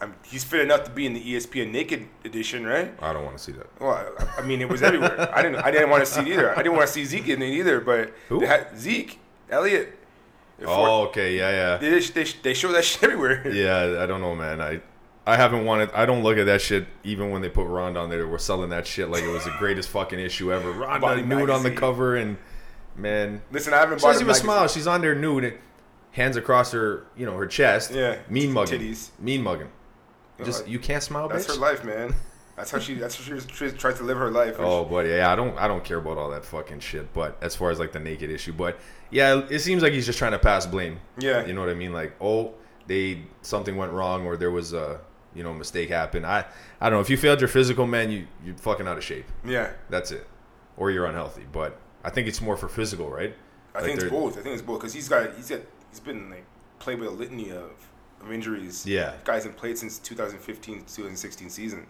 [0.00, 2.92] I'm, he's fit enough to be in the ESPN Naked edition, right?
[3.00, 3.68] I don't want to see that.
[3.80, 5.32] Well, I, I mean, it was everywhere.
[5.32, 5.60] I didn't.
[5.64, 6.50] I didn't want to see it either.
[6.58, 7.80] I didn't want to see Zeke in it either.
[7.80, 8.12] But
[8.44, 9.96] had Zeke, Elliott.
[10.64, 11.76] Oh, okay, yeah, yeah.
[11.76, 13.48] They, they, they show that shit everywhere.
[13.52, 14.60] Yeah, I don't know, man.
[14.60, 14.80] I
[15.26, 15.90] I haven't wanted.
[15.92, 18.26] I don't look at that shit even when they put Ronda on there.
[18.26, 20.72] We're selling that shit like it was the greatest fucking issue ever.
[20.72, 22.36] Ronda nude on the cover, and
[22.96, 24.44] man, Listen, I haven't she doesn't even magazine.
[24.44, 24.68] smile.
[24.68, 25.58] She's on there nude,
[26.10, 27.92] hands across her, you know, her chest.
[27.92, 28.80] Yeah, mean mugging.
[28.80, 29.10] titties.
[29.20, 29.68] Mean mugging.
[30.44, 31.54] Just uh, you can't smile, That's bitch.
[31.54, 32.14] her life, man.
[32.56, 32.94] That's how she.
[32.94, 34.56] That's how she, she tries to live her life.
[34.58, 37.12] Oh, but yeah, I don't, I don't care about all that fucking shit.
[37.14, 38.78] But as far as like the naked issue, but
[39.10, 40.98] yeah, it seems like he's just trying to pass blame.
[41.18, 41.46] Yeah.
[41.46, 41.92] you know what I mean.
[41.92, 42.54] Like, oh,
[42.86, 45.00] they something went wrong, or there was a,
[45.34, 46.26] you know, mistake happened.
[46.26, 46.44] I,
[46.80, 47.00] I don't know.
[47.00, 49.26] If you failed your physical, man, you you're fucking out of shape.
[49.44, 49.72] yeah.
[49.90, 50.26] That's it,
[50.76, 51.46] or you're unhealthy.
[51.50, 53.34] But I think it's more for physical, right?
[53.74, 54.38] I Like think it's both.
[54.38, 56.44] I think it's both because he's got he's got he's been like
[56.78, 57.70] played with a litany of,
[58.20, 58.84] of injuries.
[58.86, 59.14] Yeah.
[59.24, 61.86] guys have played since 2015 2016 season.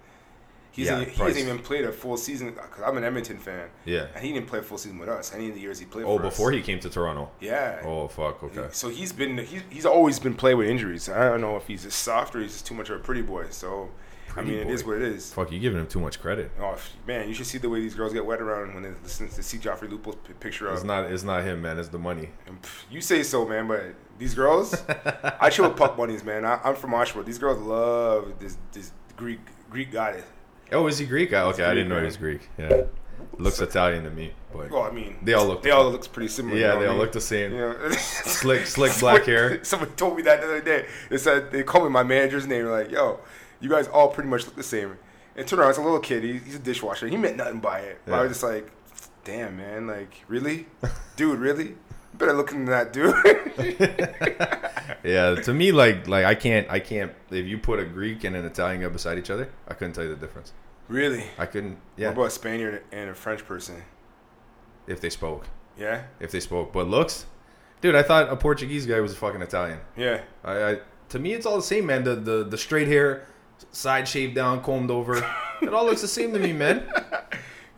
[0.72, 1.18] He's Yeah, he Price.
[1.18, 3.68] hasn't even played a full season because I'm an Edmonton fan.
[3.84, 4.06] Yeah.
[4.14, 5.32] and he didn't play a full season with us.
[5.34, 6.04] Any of the years he played.
[6.06, 6.32] Oh, for us.
[6.32, 7.30] before he came to Toronto.
[7.40, 7.82] Yeah.
[7.84, 8.42] Oh fuck.
[8.42, 8.68] Okay.
[8.72, 11.08] So he's been he's, he's always been played with injuries.
[11.08, 13.22] I don't know if he's just soft or he's just too much of a pretty
[13.22, 13.46] boy.
[13.50, 13.90] So
[14.30, 15.30] I Pretty mean, it is what it is.
[15.30, 16.50] Fuck, you giving him too much credit.
[16.58, 19.28] Oh man, you should see the way these girls get wet around when they listen
[19.28, 20.74] to see Joffrey Lupul's p- picture of.
[20.76, 21.12] It's not.
[21.12, 21.78] It's not him, man.
[21.78, 22.30] It's the money.
[22.46, 24.74] And, pff, You say so, man, but these girls,
[25.38, 26.46] I chill with puck bunnies, man.
[26.46, 27.26] I, I'm from Oshawa.
[27.26, 30.24] These girls love this this Greek Greek goddess.
[30.72, 31.32] Oh, is he Greek?
[31.32, 32.48] Ah, Okay, I didn't know he was Greek.
[32.58, 32.82] Yeah,
[33.38, 36.28] looks Italian to me, but Well, I mean, They all look they all look pretty
[36.28, 36.56] similar.
[36.56, 37.00] yeah, you know they all mean?
[37.02, 37.52] look the same.
[37.56, 37.90] Know?
[37.92, 39.62] Slick, slick black hair.
[39.64, 40.86] Someone told me that the other day.
[41.10, 42.66] They said they called me my manager's name.
[42.66, 43.20] Like, yo,
[43.60, 44.96] you guys all pretty much look the same.
[45.36, 46.22] And turn around, it's a little kid.
[46.24, 47.08] He, he's a dishwasher.
[47.08, 48.00] He meant nothing by it.
[48.04, 48.70] But I was just like,
[49.24, 49.86] damn, man.
[49.86, 50.66] Like, really,
[51.16, 51.76] dude, really?
[52.14, 53.14] Better look into that, dude.
[55.04, 57.12] Yeah, to me, like, like I can't, I can't.
[57.30, 60.04] If you put a Greek and an Italian guy beside each other, I couldn't tell
[60.04, 60.52] you the difference.
[60.88, 61.24] really?
[61.38, 61.78] I couldn't.
[61.96, 62.08] Yeah.
[62.08, 63.82] What about a Spaniard and a French person?
[64.86, 65.46] if they spoke,
[65.76, 67.26] Yeah, if they spoke, but looks,
[67.80, 69.78] dude, I thought a Portuguese guy was a fucking Italian.
[69.96, 70.20] yeah.
[70.44, 70.78] I, I
[71.10, 72.04] to me, it's all the same, man.
[72.04, 73.26] The the the straight hair,
[73.72, 75.16] side shaved down, combed over.
[75.62, 76.84] it all looks the same to me, man.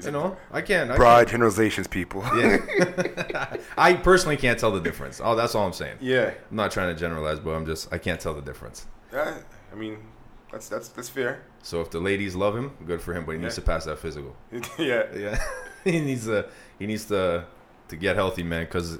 [0.02, 0.90] You know, I can't.
[0.90, 2.22] I Broad generalizations, people.
[2.36, 3.56] Yeah.
[3.78, 5.20] I personally can't tell the difference.
[5.22, 5.98] Oh, that's all I'm saying.
[6.00, 6.32] yeah.
[6.50, 8.86] I'm not trying to generalize, but I'm just I can't tell the difference.
[9.12, 9.36] Yeah,
[9.72, 9.98] I mean,
[10.50, 11.42] that's that's that's fair.
[11.62, 13.98] So if the ladies love him, good for him, but he needs to pass that
[13.98, 14.34] physical.
[14.78, 15.04] yeah.
[15.14, 15.38] Yeah,
[15.84, 17.44] he needs to he needs to
[17.88, 18.64] to get healthy, man.
[18.64, 18.98] Because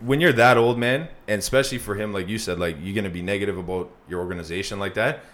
[0.00, 3.10] when you're that old, man, and especially for him, like you said, like you're gonna
[3.10, 5.24] be negative about your organization like that.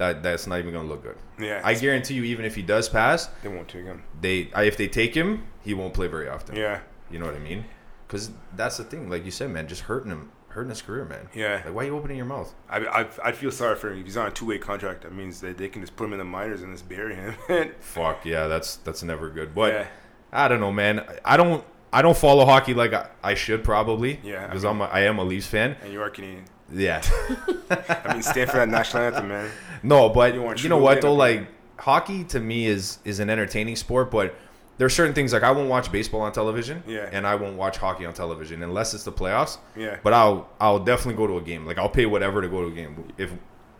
[0.00, 1.18] That that's not even gonna look good.
[1.38, 1.60] Yeah.
[1.62, 4.02] I guarantee you, even if he does pass, they won't take him.
[4.18, 6.56] they if they take him, he won't play very often.
[6.56, 6.80] Yeah.
[7.10, 7.66] You know what I mean?
[8.06, 11.28] Because that's the thing, like you said, man, just hurting him, hurting his career, man.
[11.34, 11.60] Yeah.
[11.66, 12.54] Like, why are you opening your mouth?
[12.70, 13.98] I, I, I'd feel sorry for him.
[13.98, 16.14] If he's on a two way contract, that means that they can just put him
[16.14, 17.34] in the minors and just bury him.
[17.80, 19.54] Fuck yeah, that's that's never good.
[19.54, 19.86] But yeah.
[20.32, 21.04] I don't know, man.
[21.26, 24.18] I don't I don't follow hockey like I, I should probably.
[24.22, 25.76] Yeah, I because I'm a, I am a Leafs fan.
[25.82, 26.46] And you are Canadian.
[26.72, 27.02] Yeah.
[27.70, 29.50] I mean, stand for that national anthem, man.
[29.82, 31.14] no, but You you, know what though?
[31.14, 34.34] Like hockey to me is is an entertaining sport, but
[34.78, 36.82] there are certain things like I won't watch baseball on television.
[36.86, 37.08] Yeah.
[37.12, 39.58] And I won't watch hockey on television unless it's the playoffs.
[39.76, 39.98] Yeah.
[40.02, 41.66] But I'll I'll definitely go to a game.
[41.66, 43.12] Like I'll pay whatever to go to a game.
[43.18, 43.32] If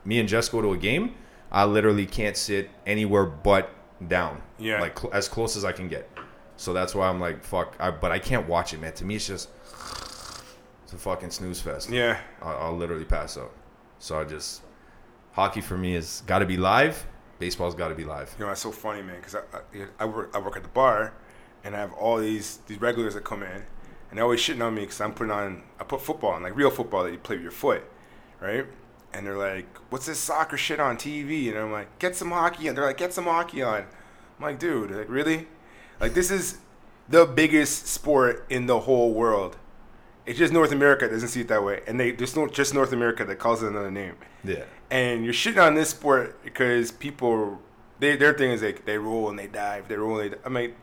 [0.05, 1.15] me and Jess go to a game,
[1.53, 3.71] I literally can't sit anywhere but
[4.09, 4.43] down.
[4.59, 4.81] Yeah.
[4.81, 6.09] Like cl- as close as I can get.
[6.57, 7.77] So that's why I'm like fuck.
[7.81, 8.93] I, but I can't watch it, man.
[8.95, 9.49] To me, it's just
[10.93, 11.89] it's a fucking snooze fest.
[11.89, 12.19] Yeah.
[12.43, 13.53] I'll, I'll literally pass out.
[14.01, 14.63] So I just
[15.31, 17.07] hockey for me is got to be live.
[17.39, 18.35] Baseball's got to be live.
[18.41, 20.69] You know, it's so funny, man, because I, I, I, work, I work at the
[20.71, 21.15] bar
[21.63, 23.49] and I have all these, these regulars that come in
[24.11, 26.57] and they're always shitting on me because I'm putting on, I put football on, like
[26.57, 27.85] real football that you play with your foot,
[28.41, 28.67] right?
[29.13, 31.51] And they're like, what's this soccer shit on TV?
[31.51, 32.75] And I'm like, get some hockey on.
[32.75, 33.83] They're like, get some hockey on.
[34.39, 35.47] I'm like, dude, like, really?
[36.01, 36.59] Like, this is
[37.09, 39.57] the biggest sport in the whole world.
[40.27, 41.81] It's just North America that doesn't see it that way.
[41.87, 44.65] And they, there's no, just North America that calls it another name Yeah.
[44.91, 47.61] and you're shitting on this sport because people
[47.99, 50.37] they their thing is like they roll and they dive, they roll and they.
[50.45, 50.75] I mean,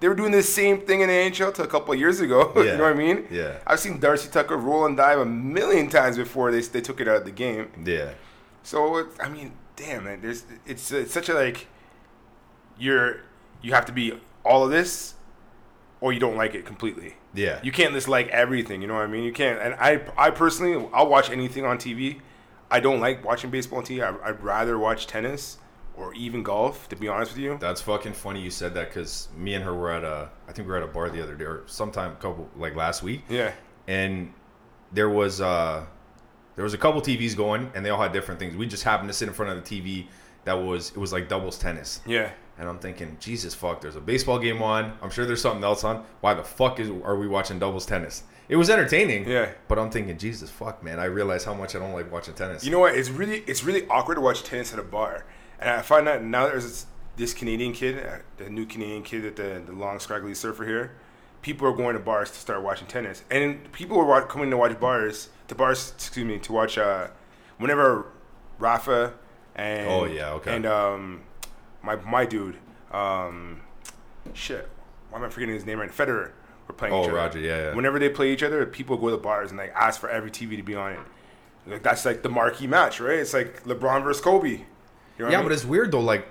[0.00, 2.52] they were doing the same thing in the NHL till a couple of years ago.
[2.56, 2.62] Yeah.
[2.72, 3.26] you know what I mean?
[3.30, 3.58] Yeah.
[3.66, 7.08] I've seen Darcy Tucker roll and dive a million times before they they took it
[7.08, 7.70] out of the game.
[7.84, 8.12] Yeah.
[8.62, 11.66] So it- I mean, damn man, there's it's it's such a like
[12.78, 13.20] you're
[13.62, 15.14] you have to be all of this
[16.02, 17.14] or you don't like it completely.
[17.32, 17.60] Yeah.
[17.62, 19.22] You can't just like everything, you know what I mean?
[19.24, 19.58] You can't.
[19.60, 22.20] And I, I personally, I'll watch anything on TV.
[22.70, 24.02] I don't like watching baseball on TV.
[24.02, 25.58] I, I'd rather watch tennis
[25.96, 27.56] or even golf, to be honest with you.
[27.60, 30.66] That's fucking funny you said that because me and her were at a, I think
[30.66, 33.52] we were at a bar the other day or sometime, couple like last week, Yeah,
[33.86, 34.32] and
[34.90, 35.84] there was uh,
[36.56, 38.56] There was a couple TVs going, and they all had different things.
[38.56, 40.06] We just happened to sit in front of the TV
[40.44, 42.00] that was it was like doubles tennis.
[42.06, 42.30] Yeah.
[42.58, 44.96] And I'm thinking, Jesus fuck, there's a baseball game on.
[45.02, 46.04] I'm sure there's something else on.
[46.20, 48.22] Why the fuck is are we watching doubles tennis?
[48.48, 49.26] It was entertaining.
[49.26, 49.50] Yeah.
[49.68, 52.64] But I'm thinking, Jesus fuck, man, I realize how much I don't like watching tennis.
[52.64, 52.94] You know what?
[52.94, 55.24] It's really it's really awkward to watch tennis at a bar,
[55.58, 56.86] and I find that now there's this,
[57.16, 60.92] this Canadian kid, uh, the new Canadian kid at the the long scraggly surfer here.
[61.40, 64.78] People are going to bars to start watching tennis, and people are coming to watch
[64.78, 65.92] bars to bars.
[65.96, 66.76] Excuse me, to watch.
[66.76, 67.08] Uh,
[67.58, 68.06] whenever
[68.58, 69.14] Rafa
[69.54, 70.54] and Oh, yeah, okay.
[70.54, 71.22] and um,
[71.82, 72.56] my my dude,
[72.92, 73.60] um,
[74.34, 74.68] shit,
[75.10, 75.90] why am I forgetting his name right?
[75.90, 76.30] Federer.
[76.68, 76.94] We're playing.
[76.94, 77.16] Oh, each other.
[77.16, 77.74] Roger, yeah, yeah.
[77.74, 80.56] Whenever they play each other, people go to bars and like ask for every TV
[80.56, 80.98] to be on it.
[81.66, 83.18] Like that's like the marquee match, right?
[83.18, 84.48] It's like LeBron versus Kobe.
[84.50, 84.58] You
[85.18, 85.48] know yeah, I mean?
[85.48, 86.00] but it's weird though.
[86.00, 86.26] Like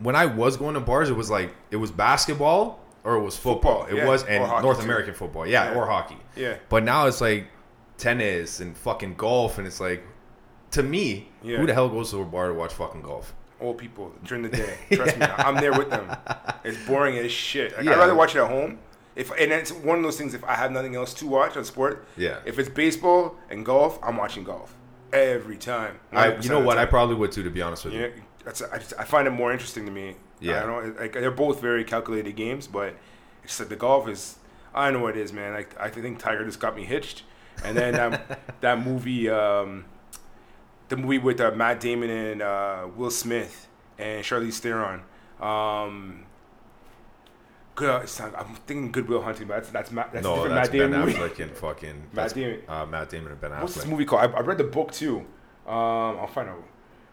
[0.00, 3.36] when I was going to bars, it was like it was basketball or it was
[3.36, 3.82] football.
[3.84, 4.06] Football, it yeah.
[4.08, 4.84] was and North too.
[4.84, 5.78] American football, yeah, Yeah.
[5.78, 6.16] or hockey.
[6.36, 6.56] Yeah.
[6.68, 7.48] But now it's like
[7.96, 10.04] tennis and fucking golf, and it's like
[10.72, 11.58] to me, Yeah.
[11.58, 13.34] who the hell goes to a bar to watch fucking golf?
[13.60, 14.76] Old people during the day.
[14.92, 16.08] Trust me, I'm there with them.
[16.64, 17.76] It's boring as shit.
[17.76, 17.92] Like, Yeah.
[17.92, 18.78] I'd rather watch it at home.
[19.16, 20.32] If and it's one of those things.
[20.34, 22.38] If I have nothing else to watch on sport, Yeah.
[22.44, 24.74] If it's baseball and golf, I'm watching golf
[25.12, 25.98] every time.
[26.12, 26.78] I, you know what?
[26.78, 28.00] I probably would too, to be honest with you.
[28.00, 28.08] Yeah,
[28.44, 30.16] that's I, just, I find it more interesting to me.
[30.40, 30.62] Yeah.
[30.62, 31.00] I don't.
[31.00, 32.94] Like they're both very calculated games, but
[33.42, 34.36] it's like the golf is.
[34.74, 35.52] I know what it is, man.
[35.54, 37.24] Like I think Tiger just got me hitched,
[37.64, 39.86] and then that that movie, um,
[40.88, 45.02] the movie with uh, Matt Damon and uh, Will Smith and Charlize Theron.
[45.40, 46.24] Um,
[47.74, 48.02] good.
[48.02, 50.12] It's not, I'm thinking Goodwill Hunting, but that's that's Matt.
[50.12, 51.12] That's No, different that's Matt Damon Ben movie.
[51.18, 52.60] Affleck and fucking Matt Damon.
[52.68, 53.60] Uh, Matt Damon and Ben Affleck.
[53.62, 54.32] What's this movie called?
[54.32, 55.18] I, I read the book too.
[55.66, 56.64] Um, I'll find out.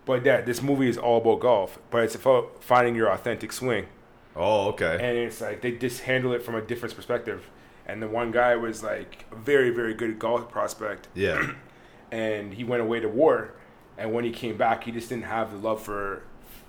[0.05, 3.87] But yeah, this movie is all about golf, but it's about finding your authentic swing,
[4.35, 4.93] Oh, okay.
[5.01, 7.49] and it's like they just handle it from a different perspective.
[7.87, 11.53] And the one guy was like a very, very good golf prospect, yeah.
[12.11, 13.53] and he went away to war,
[13.97, 16.23] and when he came back, he just didn't have the love for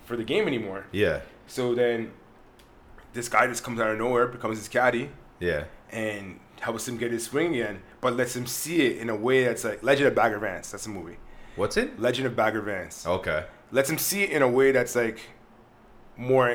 [0.05, 0.87] for the game anymore.
[0.93, 1.21] Yeah.
[1.47, 2.13] So then,
[3.13, 5.11] this guy just comes out of nowhere, becomes his caddy,
[5.41, 5.65] Yeah.
[5.91, 9.45] and helps him get his swing again, but lets him see it in a way
[9.45, 10.71] that's like Legend of Bagger Vance.
[10.71, 11.17] That's a movie.
[11.57, 11.99] What's it?
[12.01, 13.07] Legend of Bagger Vance.
[13.07, 13.45] Okay.
[13.73, 15.19] Lets him see it in a way that's like
[16.17, 16.51] more.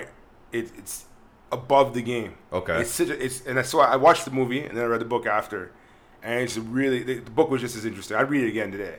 [0.51, 1.05] It, it's
[1.51, 2.35] above the game.
[2.51, 2.81] Okay.
[2.81, 5.71] It's it's and so I watched the movie and then I read the book after,
[6.23, 8.17] and it's really the, the book was just as interesting.
[8.17, 8.97] I'd read it again today.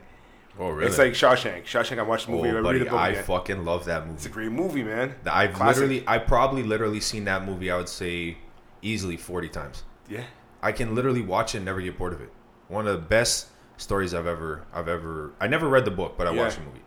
[0.59, 0.87] Oh, really?
[0.87, 1.65] It's like Shawshank.
[1.65, 1.99] Shawshank.
[1.99, 2.51] I watched the movie.
[2.51, 3.25] Oh, I oh, read the book I again.
[3.25, 4.17] fucking love that movie.
[4.17, 5.15] it's a great movie, man.
[5.25, 5.81] I've Classic.
[5.81, 7.71] literally, I probably literally seen that movie.
[7.71, 8.37] I would say
[8.83, 9.85] easily forty times.
[10.09, 10.25] Yeah.
[10.63, 12.31] I can literally watch it and never get bored of it.
[12.69, 15.33] One of the best stories I've ever, I've ever.
[15.41, 16.43] I never read the book, but I Yeah.
[16.43, 16.83] watched the movie.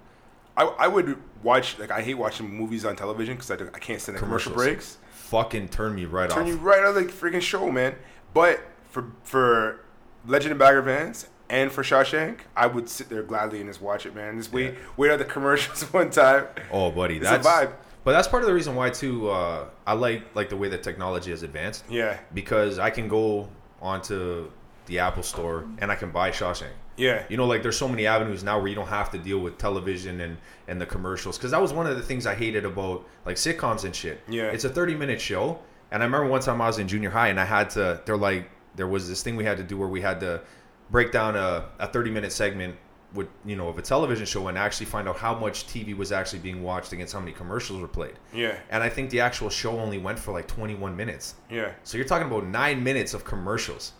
[0.58, 4.00] I, I would watch like I hate watching movies on television because I, I can't
[4.00, 4.98] stand the commercial breaks.
[5.10, 6.46] Fucking turn me right turn off.
[6.46, 7.96] Turn you right out of the freaking show, man.
[8.34, 9.82] But for for
[10.26, 14.06] Legend of Bagger Vance and for Shawshank, I would sit there gladly and just watch
[14.06, 14.38] it, man.
[14.38, 14.80] Just wait Yeah.
[14.98, 16.46] wait out the commercials one time.
[16.72, 17.72] oh, buddy, It's a vibe.
[18.04, 19.30] But that's part of the reason why too.
[19.30, 23.50] Uh, I like like the way that technology has advanced Yeah, because I can go
[23.82, 24.50] onto
[24.88, 26.70] the Apple Store and I can buy Shawshank.
[26.98, 29.40] yeah, You know, like there's so many avenues now where you don't have to deal
[29.40, 32.66] with television and and the commercials because that was one of the things I hated
[32.66, 34.22] about like sitcoms and shit.
[34.28, 34.46] Yeah.
[34.50, 35.60] it's a 30 minute show,
[35.92, 38.02] and I remember one time I was in junior high and I had to.
[38.06, 40.42] They're like there was this thing we had to do where we had to
[40.90, 42.76] break down a, a 30 minute segment
[43.14, 46.12] with you know of a television show and actually find out how much TV was
[46.12, 48.14] actually being watched against how many commercials were played.
[48.34, 51.36] yeah, And I think the actual show only went for like 21 minutes.
[51.50, 51.72] yeah.
[51.84, 53.94] So you're talking about nine minutes of commercials,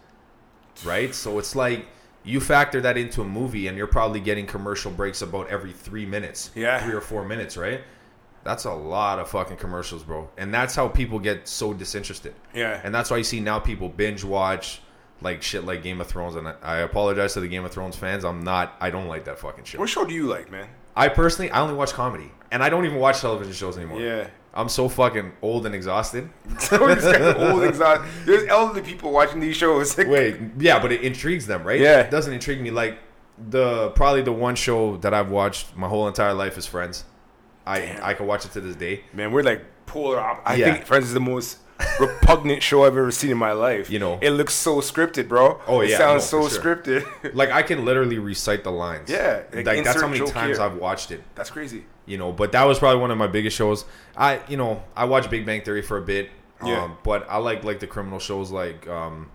[0.84, 1.14] right?
[1.16, 1.86] So it's like
[2.24, 6.06] you factor that into a movie, and you're probably getting commercial breaks about every three
[6.06, 6.84] minutes, Yeah.
[6.84, 7.82] three or four minutes, right?
[8.44, 10.30] That's a lot of fucking commercials, bro.
[10.38, 12.34] And that's how people get so disinterested.
[12.54, 12.82] Yeah.
[12.84, 14.82] And that's why you see now people binge watch
[15.22, 16.36] like shit like Game of Thrones.
[16.36, 18.24] And I, I apologize to the Game of Thrones fans.
[18.26, 18.76] I'm not.
[18.80, 19.80] I don't like that fucking shit.
[19.80, 20.68] What show do you like, man?
[20.96, 24.00] I personally, I only watch comedy, and I don't even watch television shows anymore.
[24.00, 24.28] Yeah.
[24.54, 26.30] I'm so fucking old and exhausted.
[26.60, 28.08] So it's kind of old exotic.
[28.24, 29.98] There's elderly people watching these shows.
[29.98, 31.80] Wait, yeah, but it intrigues them, right?
[31.82, 32.00] Yeah.
[32.00, 32.72] It doesn't intrigue me.
[32.72, 32.98] Like
[33.50, 37.04] the probably the one show that I've watched my whole entire life is Friends.
[37.66, 38.04] I Damn.
[38.04, 39.04] I can watch it to this day.
[39.12, 40.22] man, we're like polar.
[40.22, 40.72] Op- I Yeah.
[40.74, 41.58] think Friends is the most
[42.00, 43.90] repugnant show I've ever seen in my life.
[43.90, 44.20] You know.
[44.22, 45.60] it looks so scripted, bro.
[45.68, 46.76] Oh, it yeah, sounds no, so sure.
[46.76, 47.34] scripted.
[47.34, 49.10] Like I can literally recite the lines.
[49.10, 50.66] Yeah, like, like, that's how many times here.
[50.66, 51.24] I've watched it.
[51.36, 51.86] That's crazy.
[52.06, 53.86] You know, but that was probably one of my biggest shows.
[54.16, 56.30] I you know I watched Big Bang Theory for a bit.
[56.64, 56.84] Yeah.
[56.84, 59.30] Um, but I like like the criminal shows like um,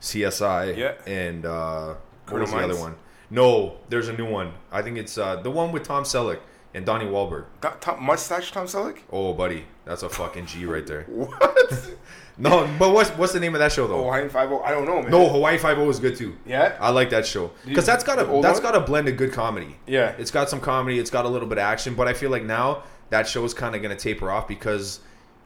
[0.00, 0.76] CSI.
[0.76, 0.94] Yeah.
[1.06, 1.94] And uh,
[2.28, 2.96] what was the other one?
[3.30, 4.52] No, there's a new one.
[4.70, 6.40] I think it's uh, the one with Tom Selleck.
[6.74, 7.44] And Donnie Wahlberg.
[7.60, 8.98] Tom, Tom, mustache Tom Selleck.
[9.10, 11.06] Oh, buddy, that's a fucking G right there.
[11.12, 11.96] What?
[12.38, 14.02] No, but what's what's the name of that show though?
[14.02, 14.60] Hawaiian Five O.
[14.62, 15.10] I don't know, man.
[15.10, 16.34] No, Hawaii Five O is good too.
[16.46, 16.76] Yeah.
[16.80, 19.76] I like that show because that's got a that's got a blend of good comedy.
[19.86, 20.14] Yeah.
[20.18, 20.98] It's got some comedy.
[20.98, 23.52] It's got a little bit of action, but I feel like now that show is
[23.52, 25.00] kind of gonna taper off because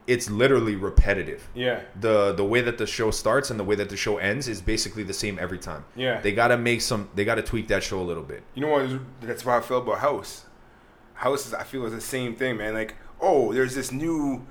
[0.07, 1.49] it's literally repetitive.
[1.55, 1.81] Yeah.
[2.01, 4.61] The the way that the show starts and the way that the show ends is
[4.61, 5.85] basically the same every time.
[5.97, 6.21] Yeah.
[6.21, 7.09] They gotta make some.
[7.17, 8.45] They gotta tweak that show a little bit.
[8.55, 9.01] You know what?
[9.21, 10.46] That's why I feel about House.
[11.17, 12.75] House is, I feel, is the same thing, man.
[12.75, 14.47] Like, oh, there's this new,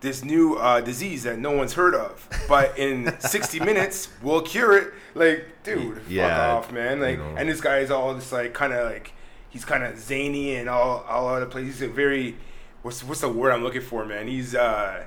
[0.00, 4.76] this new uh, disease that no one's heard of, but in 60 minutes we'll cure
[4.76, 4.92] it.
[5.14, 7.00] Like, dude, Yeah, fuck off, man.
[7.00, 7.34] Like, you know.
[7.36, 9.12] and this guy is all just like, kind of like,
[9.48, 11.66] he's kind of zany and all, all over the place.
[11.66, 12.36] He's a very,
[12.82, 14.26] what's what's the word I'm looking for, man?
[14.28, 15.04] He's, uh,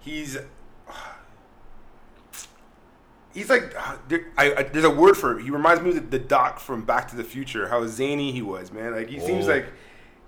[0.00, 0.38] he's.
[3.34, 5.42] He's like, uh, there, I, I, there's a word for it.
[5.42, 7.66] He reminds me of the, the Doc from Back to the Future.
[7.68, 8.92] How zany he was, man.
[8.94, 9.52] Like he seems Oh.
[9.52, 9.66] like,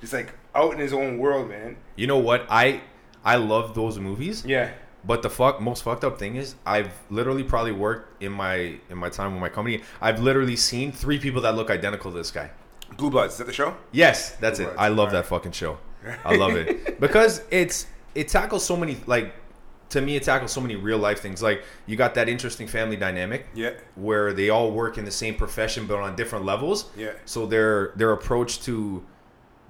[0.05, 1.77] just like out in his own world, man.
[1.97, 2.47] You know what?
[2.51, 2.81] I
[3.25, 4.45] I love those movies.
[4.47, 4.71] Yeah,
[5.05, 8.57] But the fuck most fucked up thing is I've literally probably worked in my
[8.91, 9.83] in my time with my company.
[10.01, 12.51] I've literally seen three people that look identical to this guy.
[12.99, 13.33] Blue Bloods.
[13.35, 13.77] Is that the show?
[13.93, 14.65] Yes, that's it.
[14.65, 15.79] Bloods, I love that fucking show.
[16.25, 19.33] I love it because it's it tackles so many like
[19.91, 21.43] to me it tackles so many real life things.
[21.43, 25.35] Like you got that interesting family dynamic Yeah, where they all work in the same
[25.35, 26.91] profession but on different levels.
[26.97, 27.13] Yeah.
[27.25, 29.03] So their their approach to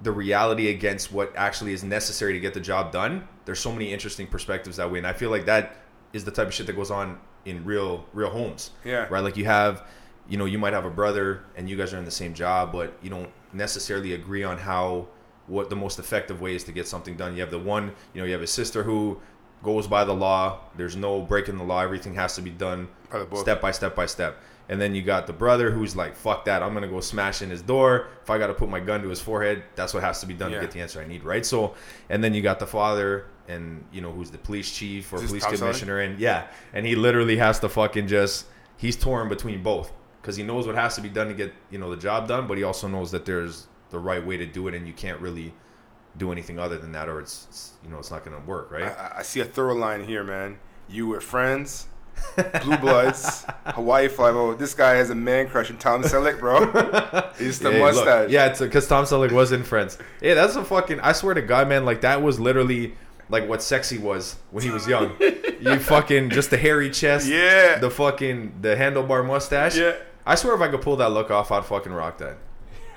[0.03, 3.27] the reality against what actually is necessary to get the job done.
[3.45, 5.77] There's so many interesting perspectives that way, and I feel like that
[6.13, 8.71] is the type of shit that goes on in real real homes.
[8.85, 9.07] Yeah.
[9.11, 9.23] Right.
[9.23, 9.87] Like you have,
[10.29, 12.73] you know, you might have a brother and you guys are in the same job,
[12.73, 15.07] but you don't necessarily agree on how
[15.47, 17.35] what the most effective way is to get something done.
[17.35, 19.21] You have the one, you know, you have a sister who
[19.63, 20.61] goes by the law.
[20.77, 21.81] There's no breaking the law.
[21.83, 23.39] Everything has to be done By the book.
[23.41, 24.39] step by step by step.
[24.69, 26.63] And then you got the brother who's like, "Fuck that!
[26.63, 28.07] I'm gonna go smash in his door.
[28.23, 30.33] If I got to put my gun to his forehead, that's what has to be
[30.35, 30.61] done Yeah.
[30.61, 31.45] to get the answer I need." Right.
[31.45, 31.75] So,
[32.09, 35.45] and then you got the father, and you know who's the police chief or police
[35.45, 38.47] commissioner, and yeah, and he literally has to fucking just
[38.79, 39.93] he's torn between both
[40.23, 42.47] because he knows what has to be done to get you know the job done,
[42.47, 45.21] but he also knows that there's the right way to do it, and you can't
[45.21, 45.53] really
[46.17, 48.85] do anything other than that, or it's, it's you know it's not gonna work, right?
[48.85, 50.59] I- I see a thorough line here, man.
[50.89, 51.87] You were friends,
[52.63, 54.55] Blue Bloods, Hawaii Five O.
[54.55, 56.61] This guy has a man crush on Tom Selleck, bro.
[57.39, 58.31] It's the look, mustache.
[58.31, 59.99] yeah, it's because Tom Selleck was in Friends.
[60.21, 61.01] Yeah, that's a fucking.
[61.01, 62.95] I swear to God, man, like that was literally
[63.29, 65.13] like what sexy was when he was young.
[65.21, 67.79] you fucking just the hairy chest, Yeah.
[67.79, 69.77] the fucking the handlebar mustache.
[69.77, 69.95] Yeah.
[70.27, 72.37] I swear if I could pull that look off, I'd fucking rock that.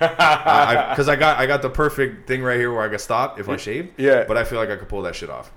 [0.00, 3.48] Because I, got I got the perfect thing right here where I could stop if
[3.48, 3.98] I shaved.
[3.98, 4.24] Yeah.
[4.28, 5.50] But I feel like I could pull that shit off.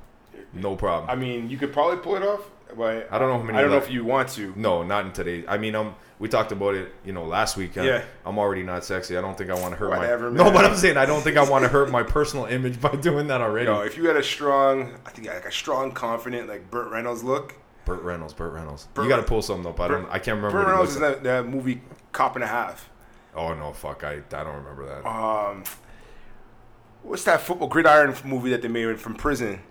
[0.54, 1.10] No problem.
[1.10, 2.42] I mean, you could probably pull it off,
[2.76, 4.54] but I don't know how many I don't know if you want to.
[4.56, 5.44] No, not in today.
[5.48, 7.78] I mean, um, we talked about it, you know, last week.
[7.78, 8.04] uh, Yeah.
[8.26, 9.18] I'm already not sexy.
[9.18, 10.44] I don't think I want to hurt Whatever, my.
[10.44, 12.96] No, but I'm saying I don't think I want to hurt my personal image by
[12.96, 13.66] doing that already.
[13.66, 17.24] Yo, if you had a strong, I think like a strong, confident, like Burt Reynolds
[17.24, 17.56] look.
[17.86, 18.88] Burt Reynolds, Burt Reynolds.
[18.94, 19.80] Burt you got to pull something up.
[19.80, 20.06] I don't.
[20.10, 20.60] I can't remember.
[20.60, 21.24] Burt Reynolds is looks like.
[21.24, 22.90] that, that movie Cop and a Half.
[23.36, 24.04] Oh no, fuck!
[24.04, 25.08] I I don't remember that.
[25.08, 25.64] Um,
[27.04, 29.62] what's that football gridiron movie that they made from prison?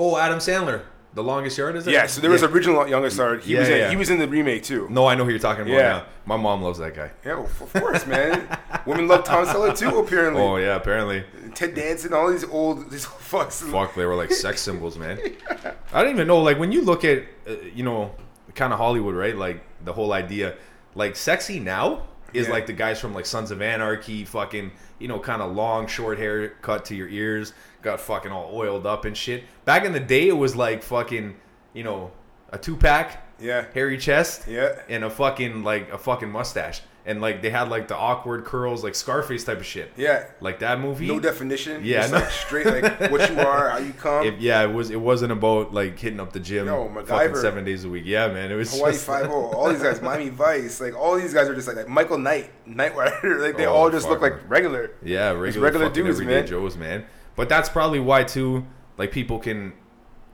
[0.00, 0.82] oh, Adam Sandler,
[1.18, 1.90] The Longest Yard is it?
[1.92, 2.48] Yeah, so there was Yeah.
[2.48, 3.42] original Longest Yard.
[3.42, 3.90] He Yeah, was in, yeah.
[3.90, 4.86] he was in the remake too.
[4.88, 5.72] No, I know who you're talking about.
[5.72, 5.96] Yeah.
[5.96, 6.02] Yeah.
[6.26, 7.10] My mom loves that guy.
[7.26, 8.46] Yeah, well, of course, man.
[8.86, 9.98] Women love Tom Selleck too.
[9.98, 11.24] Apparently, Oh yeah, apparently.
[11.56, 13.68] Ted Danson, all these old these old fucks.
[13.68, 15.18] Fuck, they were like sex symbols, man.
[15.92, 16.38] I don't even know.
[16.40, 18.12] Like when you look at, uh, you know,
[18.54, 19.36] kind of Hollywood, right?
[19.36, 20.54] Like the whole idea,
[20.94, 22.02] like sexy now
[22.34, 22.52] is Yeah.
[22.52, 26.18] like the guys from like Sons of Anarchy, fucking, you know, kind of long, short
[26.18, 27.52] hair cut to your ears,
[27.82, 29.44] got fucking all oiled up and shit.
[29.64, 31.36] Back in the day, it was like fucking,
[31.72, 32.10] you know,
[32.50, 34.80] a two pack, Yeah, hairy chest, yeah.
[34.88, 38.84] and a fucking like a fucking mustache, and like they had like the awkward curls,
[38.84, 39.90] like Scarface type of shit.
[39.96, 40.26] Yeah.
[40.42, 41.08] Like that movie.
[41.08, 41.80] No definition.
[41.82, 42.18] Yeah, no.
[42.18, 44.26] like straight like what you are, how you come.
[44.26, 44.90] It, yeah, it was.
[44.90, 47.40] It wasn't about like hitting up the gym No, fucking MacGyver.
[47.40, 48.04] seven days a week.
[48.04, 49.52] Yeah, man, it was Hawaii just Five O, oh.
[49.56, 52.50] all these guys, Miami Vice, like all these guys are just like, like Michael Knight,
[52.66, 54.90] Knight Rider, like they Oh, all just fuck, look like regular.
[55.02, 56.46] yeah, regular, regular dudes, everyday man.
[56.46, 57.06] Joes, man.
[57.36, 58.66] But that's probably why too.
[58.98, 59.72] Like people can,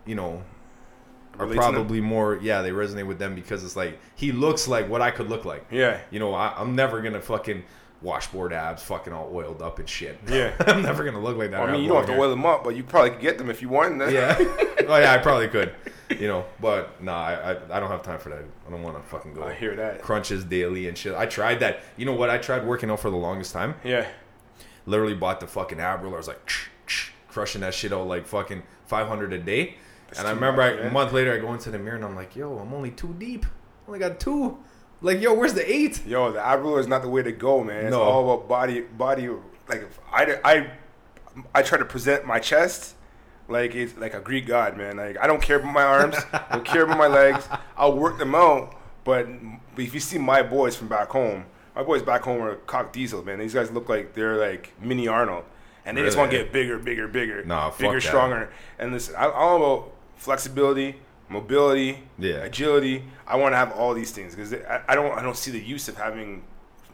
[0.06, 0.42] you know,
[1.38, 2.38] are probably more.
[2.40, 5.44] Yeah, they resonate with them because it's like he looks like what I could look
[5.44, 5.66] like.
[5.70, 7.64] Yeah, You know, I, I'm never gonna fucking
[8.02, 10.18] washboard abs, fucking all oiled up and shit.
[10.28, 10.52] Yeah.
[10.60, 11.60] I'm never gonna look like that.
[11.60, 13.50] I mean, you don't have to oil them up, but you probably could get them
[13.50, 14.00] if you wanted.
[14.00, 14.14] Them.
[14.14, 14.36] Yeah.
[14.88, 15.74] oh yeah, I probably could.
[16.10, 18.44] You know, but nah, I, I I don't have time for that.
[18.66, 19.42] I don't want to fucking go.
[19.42, 20.02] I hear that.
[20.02, 21.14] crunches daily and shit.
[21.14, 21.80] I tried that.
[21.96, 22.28] You know what?
[22.28, 23.74] I tried working out for the longest time.
[23.82, 24.06] Yeah,
[24.86, 26.16] Literally bought the fucking ab roller.
[26.16, 26.50] I was like
[27.28, 29.76] crushing that shit out like fucking 500 a day.
[30.18, 32.34] And I remember I, a month later I go into the mirror and I'm like,
[32.36, 33.44] yo, I'm only two deep.
[33.46, 34.58] I only got two.
[35.00, 36.06] Like, yo, where's the eight?
[36.06, 37.84] yo, the ab roller is not the way to go, man.
[37.86, 38.00] It's No.
[38.02, 39.28] all about body, body.
[39.68, 40.70] Like if I, I
[41.54, 42.94] I try to present my chest
[43.48, 44.96] like it's like a Greek god, man.
[44.96, 47.48] Like I don't care about my arms, I don't care about my legs.
[47.76, 49.26] I'll work them out, but
[49.76, 51.44] if you see my boys from back home,
[51.74, 53.38] my boys back home are cock diesel, man.
[53.40, 55.44] These guys look like they're like mini Arnold,
[55.84, 58.50] and they just want to get bigger, bigger, bigger, Nah, bigger, stronger.
[58.78, 60.96] And listen, I, I'm all about flexibility,
[61.28, 62.36] mobility, Yeah.
[62.44, 63.04] agility.
[63.26, 65.60] I want to have all these things because I, I don't I don't see the
[65.60, 66.44] use of having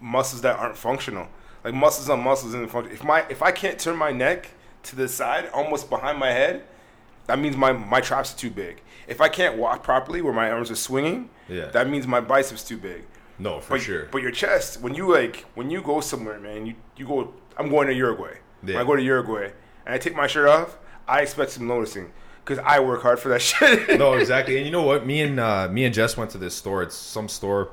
[0.01, 1.29] muscles that aren't functional.
[1.65, 2.93] Like muscles on muscles isn't function.
[2.95, 4.51] If my if I can't turn my neck
[4.85, 6.63] to the side, almost behind my head,
[7.27, 8.81] that means my my traps are too big.
[9.09, 11.67] If I can't walk properly, where my arms are swinging, Yeah.
[11.67, 13.03] that means my biceps too big.
[13.39, 14.05] No, for But, sure.
[14.13, 17.35] but your chest, when you like, when you go somewhere, man, you, you go.
[17.57, 18.35] I'm going to Uruguay.
[18.63, 19.51] When I go to Uruguay
[19.87, 20.77] and I take my shirt off,
[21.09, 22.13] I expect some noticing
[22.51, 23.99] because I work hard for that shit.
[23.99, 24.57] no, exactly.
[24.57, 25.07] And you know what?
[25.07, 26.83] Me and uh, me and Jess went to this store.
[26.83, 27.71] It's some store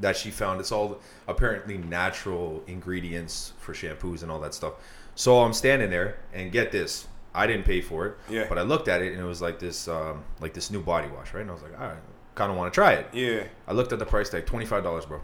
[0.00, 0.60] that she found.
[0.60, 4.74] It's all apparently natural ingredients for shampoos and all that stuff.
[5.14, 8.16] So I'm standing there, and get this, I didn't pay for it.
[8.28, 8.46] Yeah.
[8.48, 11.08] But I looked at it, and it was like this, um, like this new body
[11.08, 11.42] wash, right?
[11.42, 11.96] And I was like, all right,
[12.34, 13.06] kind of want to try it.
[13.12, 13.44] yeah.
[13.68, 15.20] I looked at the price tag, twenty five dollars, bro.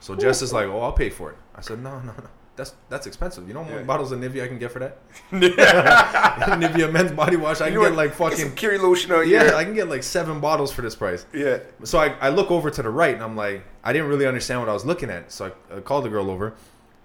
[0.00, 2.24] So Jess is like, "Oh, I'll pay for it." I said, "No, no, no.
[2.62, 3.48] That's that's expensive.
[3.48, 3.86] You know how many Yeah.
[3.86, 4.98] bottles of Nivea I can get for that?
[5.32, 7.60] Nivea men's body wash.
[7.60, 9.44] I can You know get like fucking some Kiri lotion out yeah.
[9.44, 9.54] here.
[9.54, 11.26] I can get like seven bottles for this price.
[11.34, 11.58] yeah.
[11.84, 14.60] So I, I look over to the right and I'm like, I didn't really understand
[14.60, 15.32] what I was looking at.
[15.32, 16.54] So I, I called the girl over,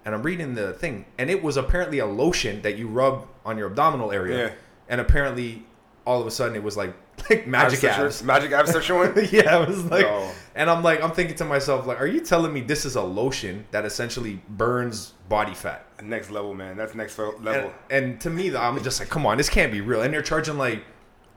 [0.06, 3.58] and I'm reading the thing, and it was apparently a lotion that you rub on
[3.58, 4.54] your abdominal area, Yeah.
[4.90, 5.64] and apparently
[6.06, 6.94] all of a sudden it was like
[7.30, 8.24] like magic Abs.
[8.24, 9.12] Magic abs start showing.
[9.32, 10.30] yeah, it was like, No.
[10.58, 13.02] And I'm like, I'm thinking to myself, like, are you telling me this is a
[13.02, 15.86] lotion that essentially burns body fat?
[16.04, 16.76] next level, man.
[16.78, 17.74] That's next fel- And, level.
[17.90, 20.02] and to me, I'm just like, come on, this can't be real.
[20.02, 20.84] And they're charging like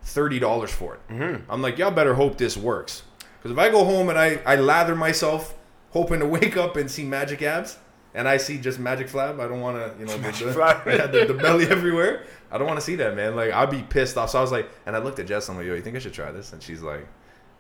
[0.03, 1.01] thirty dollars for it.
[1.09, 1.51] Mm-hmm.
[1.51, 3.03] I'm like, y'all better hope this works,
[3.39, 5.55] because if I go home and I I lather myself,
[5.91, 7.79] hoping to wake up and see magic abs.
[8.13, 9.39] And I see just magic flab.
[9.39, 10.85] I don't want to, you know, the, Magic the, flab.
[10.99, 12.25] yeah, the, the belly everywhere.
[12.51, 13.37] I don't want to see that, man.
[13.37, 14.31] Like, I'd be pissed off.
[14.31, 15.49] So I was like, and I looked at Jess.
[15.49, 16.53] I'm like, yo, you think I should try this?
[16.53, 17.07] And she's like,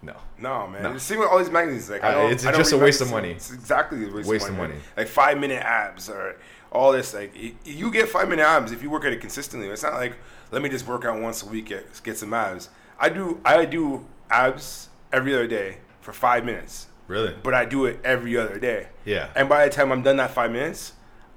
[0.03, 0.15] no.
[0.39, 0.83] No, man.
[0.83, 0.99] No.
[0.99, 3.11] See with all these magazines, like Uh, I don't, it's I just a waste of
[3.11, 3.33] money.
[3.33, 4.73] It's exactly a waste, Waste of of money.
[4.75, 4.85] money.
[4.97, 6.37] Like five minute abs or
[6.73, 7.13] all this.
[7.15, 7.35] Like
[7.65, 9.69] you get five minute abs if you work at it consistently.
[9.69, 10.15] It's not like
[10.51, 12.69] let me just work out once a week get get some abs.
[12.99, 17.35] I do I do abs every other day for five minutes, Really?
[17.43, 18.89] but I do it every other day.
[19.05, 19.29] Yeah.
[19.37, 20.93] And by the time I'm done that five minutes,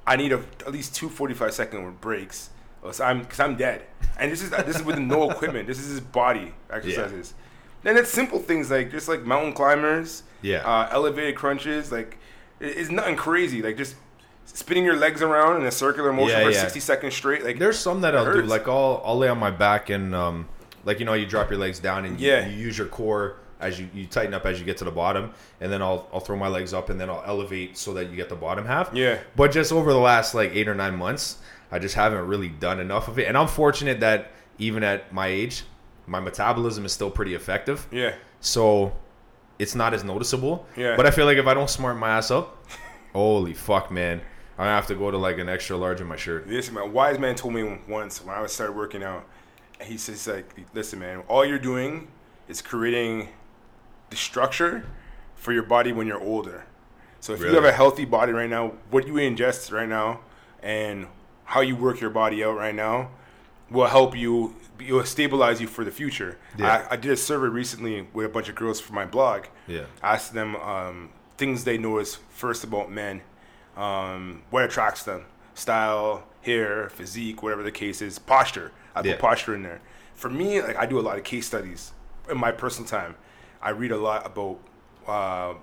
[0.08, 2.50] I need a, at least two 45 second breaks.
[2.92, 3.84] So I'm because I'm dead.
[4.20, 5.68] And this is this is with no equipment.
[5.68, 7.34] This is his body exercises.
[7.84, 10.58] Then it's simple things like just like mountain climbers, Yeah.
[10.66, 11.92] uh, elevated crunches.
[11.92, 12.18] Like
[12.60, 13.62] it's nothing crazy.
[13.62, 13.96] Like just
[14.46, 16.62] spinning your legs around in a circular motion Yeah, for yeah.
[16.62, 17.44] 60 seconds straight.
[17.44, 18.42] Like There's some that I'll do.
[18.44, 20.48] Like I'll I'll lay on my back and um
[20.86, 22.48] like you know you drop your legs down and you, Yeah.
[22.48, 25.32] you use your core as you, you tighten up as you get to the bottom
[25.62, 28.16] and then I'll I'll throw my legs up and then I'll elevate so that you
[28.16, 28.94] get the bottom half.
[28.94, 29.20] Yeah.
[29.36, 31.38] But just over the last like eight or nine months,
[31.72, 33.28] I just haven't really done enough of it.
[33.28, 35.64] And I'm fortunate that even at my age,
[36.08, 37.88] my metabolism is still pretty effective.
[37.92, 38.94] yeah, So
[39.60, 40.66] it's not as noticeable.
[40.76, 40.96] Yeah.
[40.98, 42.66] But I feel like if I don't smart my ass up,
[43.14, 44.22] holy fuck, man.
[44.58, 46.48] I'm gonna have to go to like an extra large in my shirt.
[46.48, 46.92] Listen, man.
[46.94, 49.26] Wise man told me once when I was started working out,
[49.82, 51.24] he says like, "Listen, man.
[51.28, 52.08] All you're doing
[52.48, 53.30] is creating
[54.10, 54.86] the structure
[55.36, 56.66] for your body when you're older.
[57.20, 60.20] So if you have a healthy body right now, what you ingest right now,
[60.62, 61.08] and
[61.46, 63.10] how you work your body out right now,
[63.72, 64.56] will help you.
[64.80, 66.38] It will stabilize you for the future.
[66.58, 66.86] Yeah.
[66.90, 69.46] I, I did a survey recently with a bunch of girls for my blog.
[69.68, 69.86] Yeah.
[70.02, 73.22] asked them um, things they notice first about men,
[73.78, 78.72] um, what attracts them, style, hair, physique, whatever the case is, posture.
[78.96, 79.18] I put Yeah.
[79.18, 79.82] posture in there.
[80.16, 81.92] For me, like I do a lot of case studies
[82.30, 83.16] in my personal time.
[83.62, 84.60] I read a lot about
[85.08, 85.54] uh,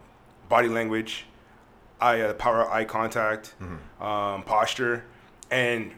[0.49, 1.27] body language,
[2.01, 3.55] eye uh, power of eye contact,
[4.01, 5.05] um, posture,
[5.51, 5.93] and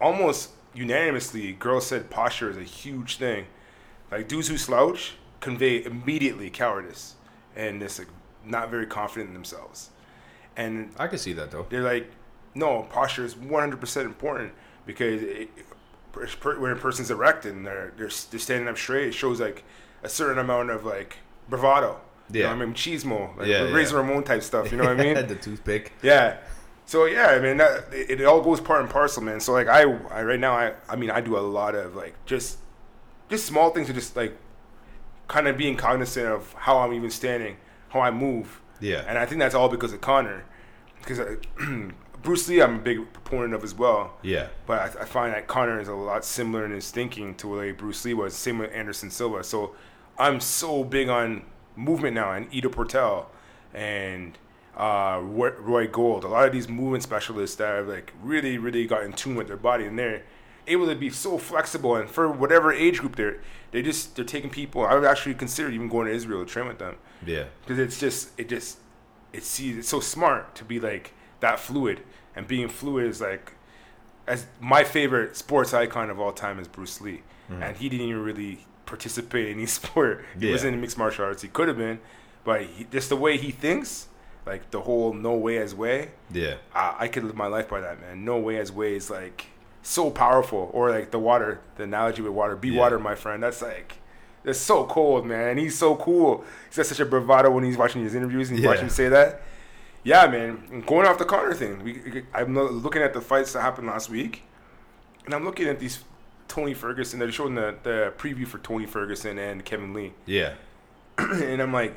[0.00, 3.46] almost unanimously, girls said posture is a huge thing.
[4.10, 7.14] Like dudes who slouch convey immediately cowardice
[7.56, 8.08] and this like
[8.44, 9.90] not very confident in themselves.
[10.56, 11.66] And I can see that though.
[11.70, 12.10] they're like,
[12.54, 14.52] no, posture is 100% important
[14.86, 15.48] because it,
[16.58, 19.62] when a person's erect and they're, they're they're standing up straight, it shows like
[20.02, 21.18] a certain amount of like
[21.48, 22.00] bravado.
[22.32, 22.52] You know Yeah.
[22.52, 24.02] I mean, chismo, like Yeah, Razor yeah.
[24.02, 24.70] Ramon type stuff.
[24.72, 25.26] You know what I mean?
[25.26, 25.92] the toothpick.
[26.02, 26.38] Yeah.
[26.90, 29.38] So yeah, I mean that, it, it all goes part and parcel, man.
[29.38, 32.16] So like I, I right now I I mean I do a lot of like
[32.26, 32.58] just
[33.28, 34.36] just small things to just like
[35.28, 37.58] kind of being cognizant of how I'm even standing,
[37.90, 38.60] how I move.
[38.80, 39.04] Yeah.
[39.06, 40.44] And I think that's all because of Conor,
[40.98, 41.36] because uh,
[42.24, 44.16] Bruce Lee I'm a big proponent of as well.
[44.22, 44.48] Yeah.
[44.66, 47.56] But I, I find that Conor is a lot similar in his thinking to the
[47.56, 48.34] way Bruce Lee was.
[48.34, 49.44] Same with Anderson Silva.
[49.44, 49.76] So
[50.18, 51.44] I'm so big on
[51.76, 53.30] movement now and Ido Portal,
[53.72, 54.36] and
[54.76, 59.02] uh, Roy Gold, a lot of these movement specialists that have like really, really got
[59.04, 60.22] in tune with their body, and they're
[60.66, 61.96] able to be so flexible.
[61.96, 63.40] And for whatever age group they're,
[63.72, 64.84] they just they're taking people.
[64.86, 66.96] I would actually consider even going to Israel to train with them
[67.26, 67.44] Yeah.
[67.62, 68.78] because it's just it just
[69.32, 72.02] it's see it's so smart to be like that fluid
[72.36, 73.52] and being fluid is like
[74.26, 78.22] as my favorite sports icon of all time is Bruce Lee and he didn't even
[78.22, 80.52] really participate in any sport he Yeah.
[80.52, 82.00] was in mixed martial arts he could have been
[82.44, 84.08] but he, just the way he thinks
[84.46, 86.10] like the whole no way as way.
[86.32, 86.56] Yeah.
[86.74, 88.24] I, I could live my life by that man.
[88.24, 89.46] No way as way is like
[89.82, 90.70] so powerful.
[90.72, 92.56] Or like the water the analogy with water.
[92.56, 92.80] Be Yeah.
[92.80, 93.42] water my friend.
[93.42, 93.98] That's like
[94.42, 95.58] that's so cold man.
[95.58, 96.44] He's so cool.
[96.68, 99.08] He's got such a bravado when he's watching his interviews and you watch him say
[99.08, 99.42] that.
[100.02, 100.64] Yeah man.
[100.72, 101.82] And going off the Conor thing.
[101.84, 104.42] We, I'm looking at the fights that happened last week
[105.26, 106.02] and I'm looking at these
[106.48, 110.14] Tony Ferguson they're showing the, the preview for Tony Ferguson and Kevin Lee.
[110.26, 110.54] Yeah.
[111.18, 111.94] and I'm like,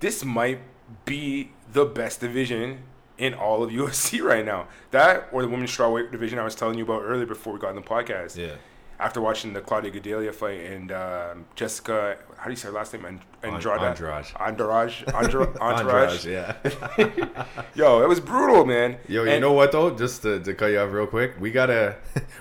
[0.00, 0.60] this might
[1.04, 2.78] be the best division
[3.18, 4.66] in all of UFC right now.
[4.90, 7.70] That or the women's strawweight division I was telling you about earlier before we got
[7.70, 8.36] on the podcast.
[8.36, 8.54] Yeah.
[8.98, 12.94] After watching the Claudia Gadelha fight and um, Jessica, how do you say her last
[12.94, 13.04] name?
[13.04, 13.80] And- Andrade.
[13.82, 14.24] Andrade.
[14.40, 14.94] Andrade.
[15.14, 16.24] Andra- Entourage.
[16.26, 16.56] yeah.
[17.74, 18.96] Yo, it was brutal, man.
[19.06, 19.90] Yo, you And- know what though?
[19.94, 21.96] Just to, to cut you off real quick, we gotta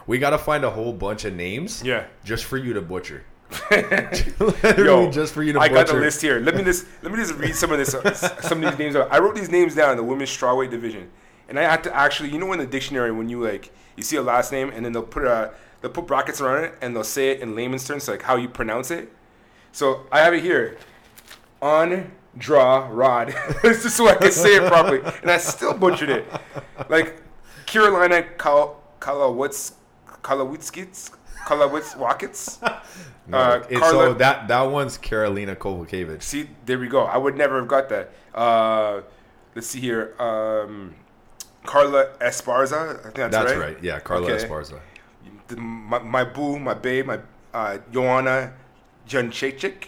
[0.07, 1.83] we gotta find a whole bunch of names.
[1.83, 2.05] Yeah.
[2.23, 3.25] Just for you to butcher.
[3.71, 6.39] Literally Yo, just for you to I got the list here.
[6.39, 8.95] Let me just let me just read some of this, uh, some of these names.
[8.95, 9.11] out.
[9.11, 11.09] I wrote these names down in the women's strawweight division,
[11.47, 14.15] and I had to actually, you know, in the dictionary when you like you see
[14.17, 17.03] a last name and then they'll put a they'll put brackets around it and they'll
[17.03, 19.11] say it in layman's terms, like how you pronounce it.
[19.71, 20.77] So I have it here,
[21.61, 22.09] Andra
[22.89, 23.35] Rod.
[23.61, 26.25] this is so I can say it properly, and I still butchered it.
[26.89, 27.21] Like
[27.65, 29.73] Carolina Kal Kalawitz
[30.23, 31.11] Kalawitzkits
[31.45, 32.59] Kalawitz Wackets.
[33.27, 36.21] No, Uh, Carla- so that that one's Karolina Kowalkiewicz.
[36.21, 37.05] See, there we go.
[37.05, 38.11] I would never have got that.
[38.35, 39.01] Uh,
[39.55, 40.13] let's see here.
[40.21, 40.93] Um,
[41.65, 42.99] Carla Esparza.
[42.99, 43.31] I think that's, right.
[43.31, 43.73] That's right.
[43.73, 43.83] right.
[43.83, 44.45] Yeah, Carla Okay.
[44.45, 44.79] Esparza.
[45.47, 47.19] The- my, my boo, my babe, my
[47.51, 48.53] uh, Joanna
[49.09, 49.87] Janchechik.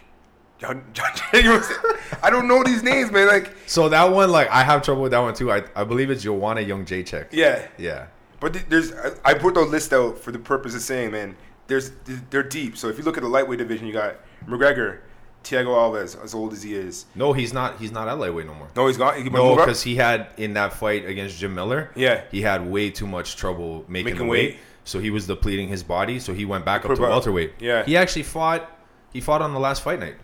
[0.58, 1.06] Jan- Jan-
[2.24, 3.28] I don't know these names, man.
[3.28, 5.52] Like, So that one, like, I have trouble with that one too.
[5.52, 7.28] I, I believe it's Joanna Young Jacek.
[7.32, 7.68] yeah.
[7.78, 8.08] Yeah.
[8.40, 11.36] But there's, I- I put the list out for the purpose of saying, man,
[11.68, 11.92] there's
[12.30, 12.78] they're deep.
[12.78, 14.16] So if you look at the lightweight division, you got
[14.48, 15.00] McGregor,
[15.44, 17.06] Thiago Alves, as old as he is.
[17.16, 17.80] No, he's not.
[17.80, 18.68] He's not at lightweight no more.
[18.76, 19.22] No, he's gone.
[19.22, 21.92] He No, because he had in that fight against Jim Miller.
[21.96, 22.24] Yeah.
[22.32, 24.50] he had way too much trouble making, Making the weight.
[24.52, 24.60] weight.
[24.84, 26.20] So he was depleting his body.
[26.20, 27.54] So he went back up Put to back- welterweight.
[27.60, 27.84] yeah.
[27.86, 28.70] he actually fought.
[29.14, 30.16] He fought on the last fight night.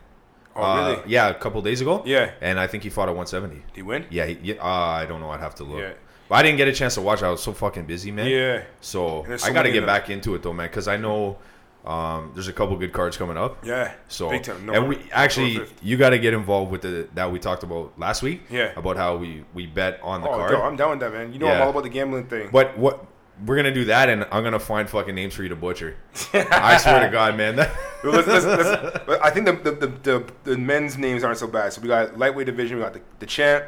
[0.55, 1.01] Oh, Uh, really?
[1.11, 2.03] Yeah, a couple days ago.
[2.05, 2.31] Yeah.
[2.39, 3.55] and I think he fought at 170.
[3.55, 4.05] Did he win?
[4.11, 5.29] Yeah, he, yeah uh, I don't know.
[5.31, 5.79] I'd have to look.
[5.79, 5.93] Yeah.
[6.33, 7.23] I didn't get a chance to watch.
[7.23, 8.27] I was so fucking busy, man.
[8.27, 8.63] Yeah.
[8.81, 11.37] So There's I got to get back into it though, man, because I know
[11.85, 13.65] um, there's a couple good cards coming up.
[13.65, 13.93] Yeah.
[14.07, 14.65] So Big time.
[14.65, 17.97] No, and we actually you got to get involved with the that we talked about
[17.99, 18.43] last week.
[18.49, 18.71] Yeah.
[18.75, 20.51] About how we we bet on the Oh, card.
[20.51, 21.33] yo, I'm down with that, man.
[21.33, 22.49] You know I'm all about the gambling thing.
[22.51, 23.05] But what
[23.45, 25.97] we're gonna do that, and I'm gonna find fucking names for you to butcher.
[26.33, 27.55] I swear to God, man.
[28.05, 31.71] Let's, let's, let's, I think the the, the, the the men's names aren't so bad.
[31.71, 32.77] So we got lightweight division.
[32.77, 33.63] We got the, the champ,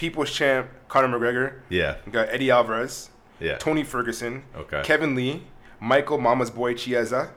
[0.00, 1.60] people's champ, Conor McGregor.
[1.68, 3.58] yeah, We got Eddie Alvarez, yeah.
[3.58, 4.80] Tony Ferguson, Okay.
[4.82, 5.42] Kevin Lee,
[5.78, 7.30] Michael Mama's boy Chiesa,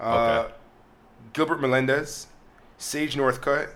[0.00, 0.52] uh, Okay.
[1.32, 2.28] Gilbert Melendez,
[2.78, 3.70] Sage Northcutt,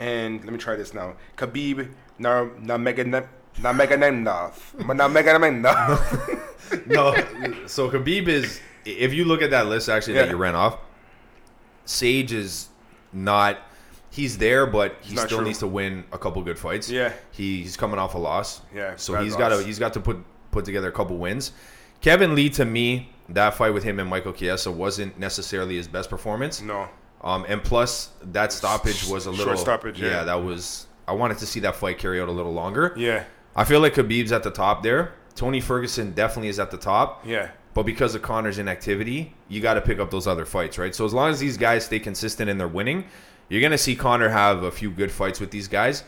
[0.00, 1.14] and let me try this now.
[1.36, 2.46] Khabib Nar-.
[2.60, 3.30] Nurmagomedov.
[6.86, 7.14] no,
[7.68, 8.60] so Khabib is.
[8.84, 10.78] If you look at that list, actually that you ran off,
[11.84, 12.68] Sage is
[13.12, 13.58] not.
[14.16, 15.46] He's there, but he not still true.
[15.46, 16.88] needs to win a couple good fights.
[16.88, 17.12] Yeah.
[17.32, 18.62] He, he's coming off a loss.
[18.74, 21.52] Yeah, so he's got to he's got to put put together a couple wins.
[22.00, 26.08] Kevin Lee, to me, that fight with him and Michael Chiesa wasn't necessarily his best
[26.08, 26.62] performance.
[26.62, 26.88] no.
[27.20, 30.22] Um, and plus that stoppage was a little Short stoppage, yeah.
[30.24, 30.86] that was.
[31.08, 32.94] I wanted to see that fight carry out a little longer.
[32.96, 33.24] Yeah.
[33.54, 35.12] I feel like Khabib's at the top there.
[35.34, 37.26] Tony Ferguson definitely is at the top.
[37.26, 37.50] Yeah.
[37.74, 40.94] But because of Conor's inactivity, you got to pick up those other fights, right?
[40.94, 43.04] So as long as these guys stay consistent in their winning,
[43.48, 46.04] you're gonna see Conor have a few good fights with these guys.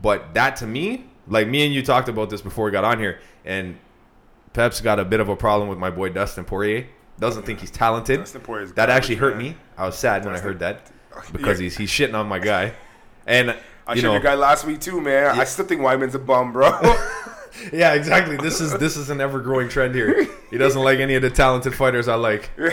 [0.00, 2.98] But that to me, like me and you talked about this before we got on
[2.98, 3.78] here, and
[4.52, 6.86] Pep's got a bit of a problem with my boy Dustin Poirier.
[7.20, 8.20] Doesn't think he's talented.
[8.20, 9.42] Dustin Poirier is that actually hurt man.
[9.52, 9.56] me.
[9.78, 10.90] I was sad when I heard that
[11.32, 11.64] because Yeah.
[11.64, 12.72] he's he's shitting on my guy.
[13.26, 15.38] And I showed know, your guy last week too, man.
[15.38, 16.70] I still think Weidman's a bum, bro.
[17.72, 18.36] yeah, exactly.
[18.38, 20.26] This is this is an ever growing trend here.
[20.50, 22.50] He doesn't like any of the talented fighters I like.
[22.58, 22.68] You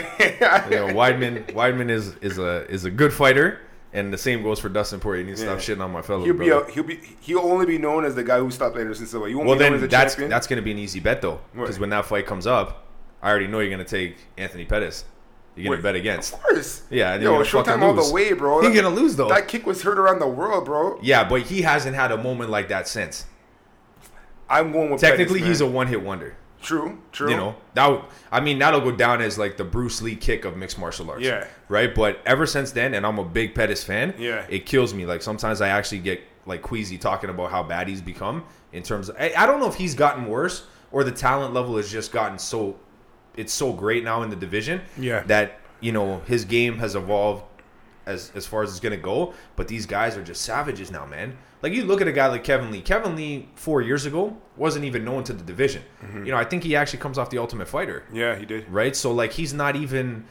[0.76, 3.60] know, Weidman Weidman is is a is a good fighter,
[3.94, 5.22] and the same goes for Dustin Poirier.
[5.22, 5.76] You need to stop Yeah.
[5.76, 8.24] shitting on my fellow He'll be a, he'll be he'll only be known as the
[8.24, 9.30] guy who stopped Anderson Silva.
[9.30, 10.30] You won't well, be known then as a that's champion.
[10.30, 12.86] that's going to be an easy bet though, because when that fight comes up,
[13.22, 15.06] I already know you're going to take Anthony Pettis.
[15.56, 16.34] You're going to bet against.
[16.34, 16.84] Of course.
[16.90, 18.62] Yeah, and you're Yo, Showtime all the way, bro.
[18.62, 19.28] You're gonna lose though.
[19.28, 21.00] That kick was heard around the world, bro.
[21.02, 23.26] Yeah, but he hasn't had a moment like that since.
[24.50, 26.36] I'm going with Technically, Pettis, he's a one hit wonder.
[26.62, 27.30] True, true.
[27.30, 28.02] You know, that would,
[28.32, 31.24] I mean, that'll go down as like the Bruce Lee kick of mixed martial arts.
[31.24, 31.48] Yeah.
[31.68, 31.94] Right.
[31.94, 34.14] But ever since then, and I'm a big Pettis fan.
[34.18, 34.46] Yeah.
[34.50, 35.06] It kills me.
[35.06, 39.10] Like sometimes I actually get like queasy talking about how bad he's become in terms
[39.10, 39.16] of.
[39.20, 42.40] I, I don't know if he's gotten worse or the talent level has just gotten
[42.40, 42.78] so.
[43.36, 44.82] It's so great now in the division.
[44.98, 45.24] Yeah.
[45.24, 47.44] That you know his game has evolved
[48.06, 49.34] as as far as it's gonna go.
[49.56, 51.38] But these guys are just savages now, man.
[51.62, 52.82] Like you look at a guy like Kevin Lee.
[52.82, 55.84] Kevin Lee four years ago wasn't even known to the division.
[56.04, 56.26] Mm-hmm.
[56.26, 58.70] You know, I think he actually comes off the Ultimate Fighter, Yeah, he did.
[58.70, 58.96] right?
[58.96, 60.26] So like he's not even.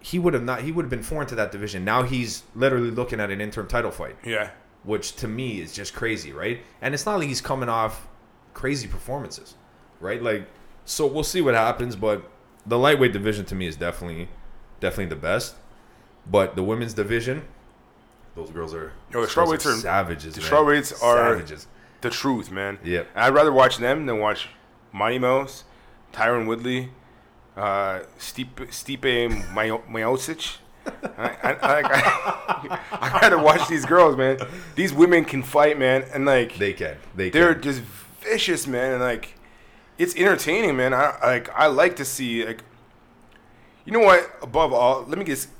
[0.00, 0.62] He would have not.
[0.62, 1.84] He would have been foreign to that division.
[1.84, 4.50] Now he's literally looking at an interim title fight, Yeah,
[4.82, 6.60] which to me is just crazy, right?
[6.80, 8.08] And it's not like he's coming off
[8.54, 9.54] crazy performances,
[10.00, 10.20] right?
[10.22, 10.48] Like,
[10.84, 11.94] so we'll see what happens.
[11.96, 12.28] But
[12.66, 14.28] the lightweight division to me is definitely,
[14.80, 15.54] definitely the best.
[16.28, 17.44] But the women's division,
[18.34, 20.34] those girls are Yo, the strawweights are- savages.
[20.34, 21.66] the strawweights are- savages.
[22.00, 22.78] the truth, man.
[22.84, 23.08] Yep.
[23.14, 24.48] And I'd rather watch them than watch
[24.92, 25.64] Mighty Mouse,
[26.12, 26.90] Tyron Woodley,
[27.56, 29.02] uh, Stipe, Stipe
[29.52, 30.56] Miocic.
[30.84, 34.38] I, I, I, I, I gotta watch these girls, man.
[34.74, 36.96] These women can fight, man, and like They can.
[37.14, 37.62] They they're can.
[37.62, 37.82] just
[38.20, 39.34] vicious, man, and like
[39.98, 40.92] it's entertaining, man.
[40.92, 42.64] I like I like to see like
[43.84, 44.28] you know what?
[44.42, 45.50] Above all, let me just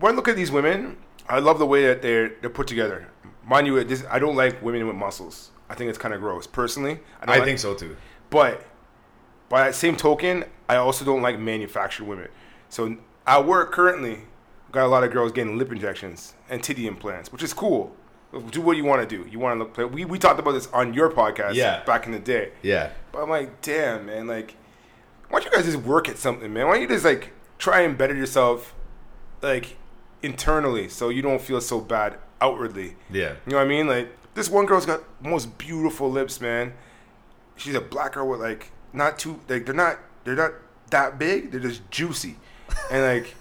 [0.00, 0.96] when I look at these women,
[1.28, 3.08] I love the way that they're they're put together.
[3.44, 5.50] Mind you, this, I don't like women with muscles.
[5.68, 6.94] I think it's kind of gross, personally.
[7.20, 7.96] don't I like- think so too.
[8.30, 8.64] but
[9.48, 12.28] by that same token, I also don't like manufactured women.
[12.68, 12.96] So
[13.26, 14.20] at work currently,
[14.72, 17.94] got a lot of girls getting lip injections and titty implants, which is cool.
[18.50, 19.28] Do what you want to do.
[19.30, 19.92] You want to look.
[19.94, 21.84] We we talked about this on your podcast Yeah.
[21.84, 22.50] back in the day.
[22.62, 22.90] Yeah.
[23.12, 24.26] But I'm like, damn, man.
[24.26, 24.56] Like,
[25.28, 26.66] why don't you guys just work at something, man?
[26.66, 28.74] Why don't you just like try and better yourself,
[29.42, 29.76] like
[30.22, 32.96] internally, so you don't feel so bad outwardly.
[33.10, 33.34] Yeah.
[33.46, 33.86] You know what I mean?
[33.86, 36.74] Like this one girl's got most beautiful lips, man.
[37.56, 40.52] She's a black girl with like not too like they're not they're not
[40.90, 41.50] that big.
[41.50, 42.36] They're just juicy,
[42.90, 43.34] and like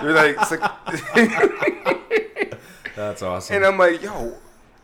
[0.00, 0.70] they're like it's like.
[2.94, 3.56] That's awesome.
[3.56, 4.36] and I'm like, yo,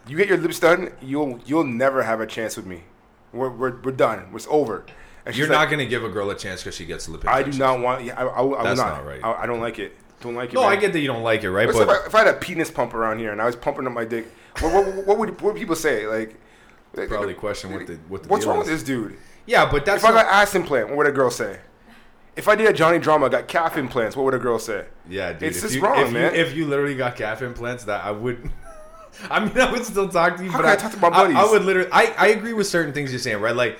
[0.06, 2.84] you get your lips done, you'll you'll never have a chance with me.
[3.32, 4.30] We're we're, we're done.
[4.34, 4.86] It's over.
[5.32, 7.56] You're like, not gonna give a girl a chance because she gets lip I do
[7.58, 8.04] not want.
[8.04, 8.76] Yeah, I, I, I will not.
[8.76, 9.22] not right.
[9.22, 9.94] I, I don't like it.
[10.20, 10.54] Don't like it.
[10.54, 10.70] No, man.
[10.72, 11.68] I get that you don't like it, right?
[11.70, 13.86] But if, I, if I had a penis pump around here and I was pumping
[13.86, 14.26] up my dick,
[14.60, 16.06] what, what, what would what would people say?
[16.06, 16.36] Like,
[17.08, 18.66] Probably question what the- what the what's wrong is.
[18.68, 19.16] with this dude?
[19.46, 21.58] yeah, but that's If I got ass implant, what would a girl say?
[22.34, 24.86] If I did a Johnny Drama, got calf implants, what would a girl say?
[25.08, 25.48] Yeah, dude.
[25.50, 26.34] It's just you, wrong, if man.
[26.34, 28.50] You, if you literally got calf implants, that I would.
[29.30, 31.08] I mean, I would still talk to you, How but I I, talk to my
[31.08, 31.36] I- buddies?
[31.36, 31.90] I, would literally.
[31.92, 33.54] I, I agree with certain things you're saying, right?
[33.56, 33.78] Like,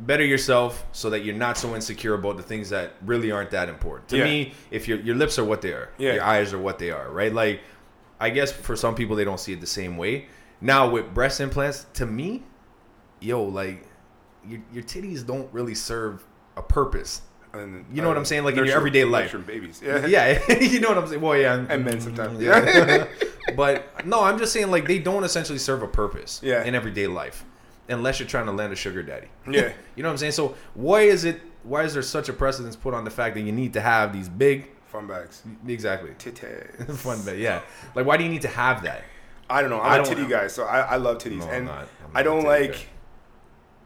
[0.00, 3.68] better yourself so that you're not so insecure about the things that really aren't that
[3.68, 4.08] important.
[4.10, 4.24] To Yeah.
[4.24, 6.14] me, if your your lips are what they are, Yeah.
[6.14, 7.32] your eyes are what they are, right?
[7.32, 7.60] Like,
[8.20, 10.26] I guess for some people they don't see it the same way.
[10.60, 12.42] Now with breast implants, to me,
[13.20, 13.84] yo, like,
[14.46, 16.24] your your titties don't really serve
[16.56, 17.22] a purpose.
[17.52, 18.44] And, You know what I'm uh, saying?
[18.44, 19.34] Like in your everyday life.
[19.46, 19.80] babies.
[19.82, 20.06] Yeah.
[20.16, 21.22] Yeah, you know what I'm saying.
[21.22, 22.38] Well, yeah, And men sometimes.
[22.40, 23.06] Yeah.
[23.56, 26.64] but no, I'm just saying like they don't essentially serve a purpose Yeah.
[26.64, 27.44] in everyday life,
[27.88, 29.28] unless you're trying to land a sugar daddy.
[29.50, 29.72] Yeah.
[29.94, 30.32] You know what I'm saying?
[30.32, 31.40] So why is it?
[31.62, 34.12] Why is there such a precedence put on the fact that you need to have
[34.12, 34.68] these big?
[34.86, 35.42] Fun bags.
[35.66, 36.10] Exactly.
[36.12, 36.96] Titties.
[36.98, 37.60] Fun, bag, yeah.
[37.96, 39.02] Like, why do you need to have that?
[39.50, 39.80] I don't know.
[39.80, 40.28] I I'm a titty know.
[40.28, 41.88] guy, so I, I love titties, No, I'm and not.
[42.04, 42.78] I'm not a don't like guy.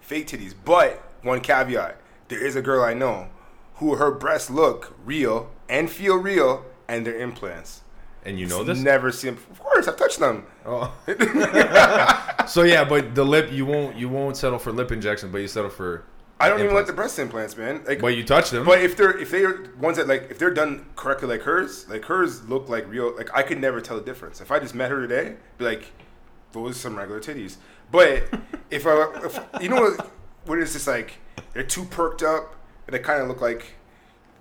[0.00, 0.54] fake titties.
[0.64, 1.96] But one caveat:
[2.28, 3.28] there is a girl I know
[3.76, 7.82] who her breasts look real and feel real, and they're implants.
[8.24, 8.78] And you know this?
[8.78, 9.34] Never seen.
[9.34, 10.46] Them of course, I've touched them.
[10.66, 10.92] Oh.
[12.46, 15.48] so yeah, but the lip you won't you won't settle for lip injection, but you
[15.48, 16.04] settle for.
[16.38, 17.82] I don't even like the breast implants, man.
[17.86, 18.64] Like, But you touch them.
[18.64, 22.04] But if they're if they're ones that like if they're done correctly like hers, like
[22.04, 23.14] hers look like real.
[23.16, 24.40] Like I could never tell the difference.
[24.40, 25.92] If I just met her today, be like,
[26.52, 27.56] those are some regular titties.
[27.90, 28.24] But
[28.70, 30.10] if I if you know what,
[30.44, 31.18] what is this like?
[31.52, 32.54] They're too perked up,
[32.86, 33.74] and they kind of look like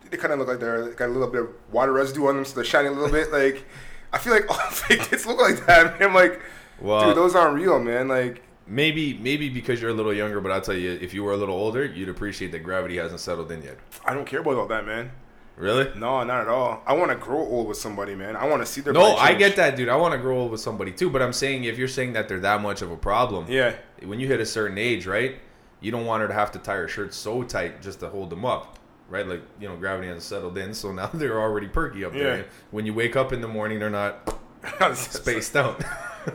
[0.10, 2.46] they kind of look like they're got a little bit of water residue on them,
[2.46, 3.32] so they're shining a little bit.
[3.32, 3.66] Like
[4.14, 6.00] I feel like all fake tits look like that.
[6.00, 6.10] Man.
[6.10, 6.42] I'm like,
[6.82, 8.08] Well- dude, those aren't real, man.
[8.08, 8.44] Like.
[8.72, 11.38] Maybe maybe because you're a little younger, but I'll tell you, if you were a
[11.38, 13.78] little older, you'd appreciate that gravity hasn't settled in yet.
[14.06, 15.10] I don't care about all that, man.
[15.58, 15.92] Really?
[15.98, 16.82] No, not at all.
[16.86, 18.36] I want to grow old with somebody, man.
[18.38, 18.94] I want to see their.
[18.94, 19.90] No, I get that, dude.
[19.90, 22.30] I want to grow old with somebody too, but I'm saying if you're saying that
[22.30, 23.74] they're that much of a problem, Yeah,
[24.06, 25.36] when you hit a certain age, right?
[25.82, 28.30] You don't want her to have to tie her shirt so tight just to hold
[28.30, 28.79] them up,
[29.10, 29.28] right?
[29.28, 32.24] Like you know, gravity hasn't settled in, so now they're already perky up Yeah.
[32.24, 32.46] there.
[32.72, 34.38] When you wake up in the morning, they're not
[34.96, 35.84] spaced out.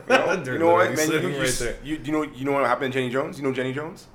[0.09, 1.11] You know, you know what, man?
[1.11, 3.37] You, you, right you, you know, you know what happened to Jenny Jones?
[3.37, 4.07] You know Jenny Jones?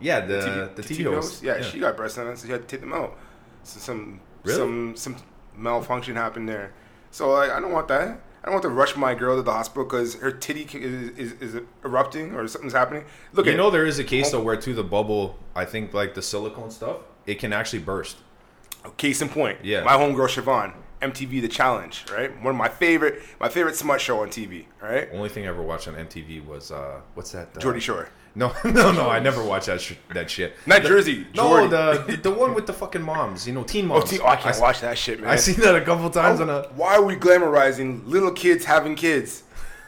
[0.00, 1.42] Yeah, the TV the, TV TV host.
[1.42, 2.14] Yeah, she got breast.
[2.14, 3.16] So she had to take them out.
[3.62, 4.58] So some Really?
[4.58, 5.16] some some
[5.54, 6.72] malfunction happened there.
[7.10, 8.20] So like, I don't want that.
[8.42, 11.32] I don't want to rush my girl to the hospital because her titty is, is,
[11.54, 13.04] is erupting or something's happening.
[13.32, 16.14] Look You know there is a case though where to the bubble, I think like
[16.14, 16.98] the silicone stuff,
[17.28, 18.16] it can actually burst.
[18.96, 19.82] Case in point, Yeah.
[19.84, 20.72] my homegirl Siobhan,
[21.02, 22.30] MTV The Challenge, right?
[22.42, 25.08] One of my favorite, my favorite smut show on TV, right?
[25.12, 27.48] Only thing I ever watched on MTV was uh, what's that?
[27.56, 29.10] Uh, Geordie Shore, No, no, no.
[29.10, 30.54] I never watched that sh- that shit.
[30.66, 31.68] not Jersey, No, Geordie.
[31.68, 33.46] the the one with the fucking moms.
[33.46, 34.12] You know, teen oh, moms.
[34.20, 35.28] Oh, I can't s- watch that shit, man.
[35.30, 36.62] I seen that a couple times on a.
[36.76, 39.42] Why are we glamorizing little kids having kids?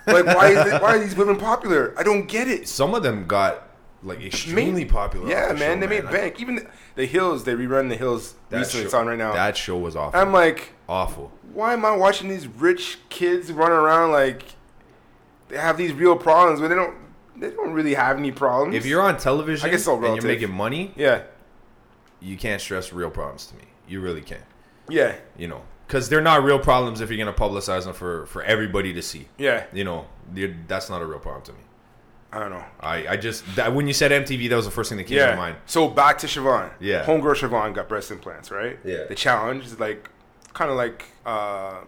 [0.07, 1.95] Like, why is it, why are these women popular?
[1.97, 2.67] I don't get it.
[2.69, 3.63] Some of them got
[4.03, 5.29] like extremely popular.
[5.29, 6.41] Yeah, man, show, they made I- bank.
[6.41, 8.83] Even the, the Hills, they rerun the Hills that recently.
[8.83, 9.33] show- It's on right now.
[9.33, 10.19] That show was awful.
[10.19, 11.31] I'm like, awful.
[11.53, 14.43] why am I watching these rich kids run around like
[15.49, 16.97] they have these real problems, but they don't.
[17.37, 18.75] They don't really have any problems.
[18.75, 21.23] If you're on television I guess so, and you're making money, yeah,
[22.21, 23.63] you can't stress real problems to me.
[23.89, 24.45] You really can't.
[24.91, 28.43] yeah, You know, because they're not real problems if you're gonna publicize them for for
[28.43, 29.29] everybody to see.
[29.39, 29.65] yeah.
[29.73, 30.07] You know,
[30.69, 31.59] that's not a real problem to me.
[32.33, 32.65] I don't know.
[32.81, 35.19] I, I just that, when you said MTV, that was the first thing that came
[35.19, 35.57] to mind.
[35.67, 36.71] So back to Siobhan.
[36.79, 37.05] Yeah.
[37.05, 38.79] Homegirl Siobhan got breast implants, right?
[38.85, 39.05] Yeah.
[39.09, 40.09] The challenge is like
[40.53, 41.81] kind of like uh,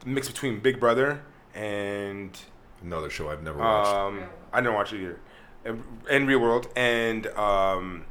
[0.00, 1.22] the mix between Big Brother
[1.54, 2.36] and
[2.82, 3.94] Another show I've never watched.
[3.94, 5.20] um, I didn't watch it either,
[5.64, 8.04] and, and Real World and um,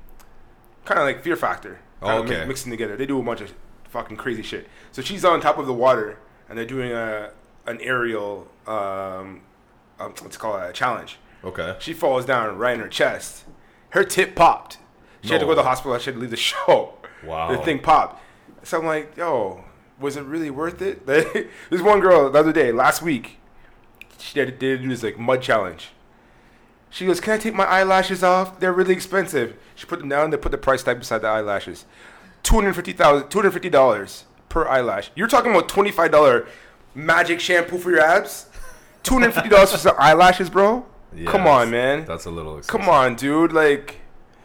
[0.86, 1.80] kind of like Fear Factor.
[2.02, 2.42] Oh, okay.
[2.42, 2.96] mi- mixing together.
[2.96, 3.54] They do a bunch of
[3.90, 4.68] fucking crazy shit.
[4.94, 7.32] So she's on top of the water, and they're doing a
[7.68, 9.42] an aerial um,
[10.00, 11.18] um what's it called a challenge.
[11.44, 11.76] Okay.
[11.80, 13.46] She falls down right in her chest.
[13.90, 14.78] Her tip popped.
[15.22, 15.98] She had to go to the hospital.
[16.00, 16.94] She had to leave the show.
[17.24, 17.52] Wow.
[17.52, 18.24] The thing popped.
[18.64, 19.64] So I'm like, yo,
[20.00, 21.06] was it really worth it?
[21.06, 23.38] There's one girl the other day, last week.
[24.18, 25.90] She did, do this like mud challenge.
[26.92, 28.60] She goes, "Can I take my eyelashes off?
[28.60, 30.30] They're really expensive." She put them down.
[30.30, 31.86] They put the price tag beside the eyelashes.
[32.44, 35.10] Two hundred fifty thousand, two hundred fifty dollars per eyelash.
[35.16, 36.48] You're talking about twenty five dollar
[36.94, 38.48] magic shampoo for your abs.
[39.04, 40.86] Two hundred fifty dollars for some eyelashes, bro.
[41.14, 42.06] Yeah, Come on, man.
[42.06, 42.58] That's a little.
[42.58, 42.86] Expensive.
[42.86, 43.52] Come on, dude.
[43.54, 44.00] Like,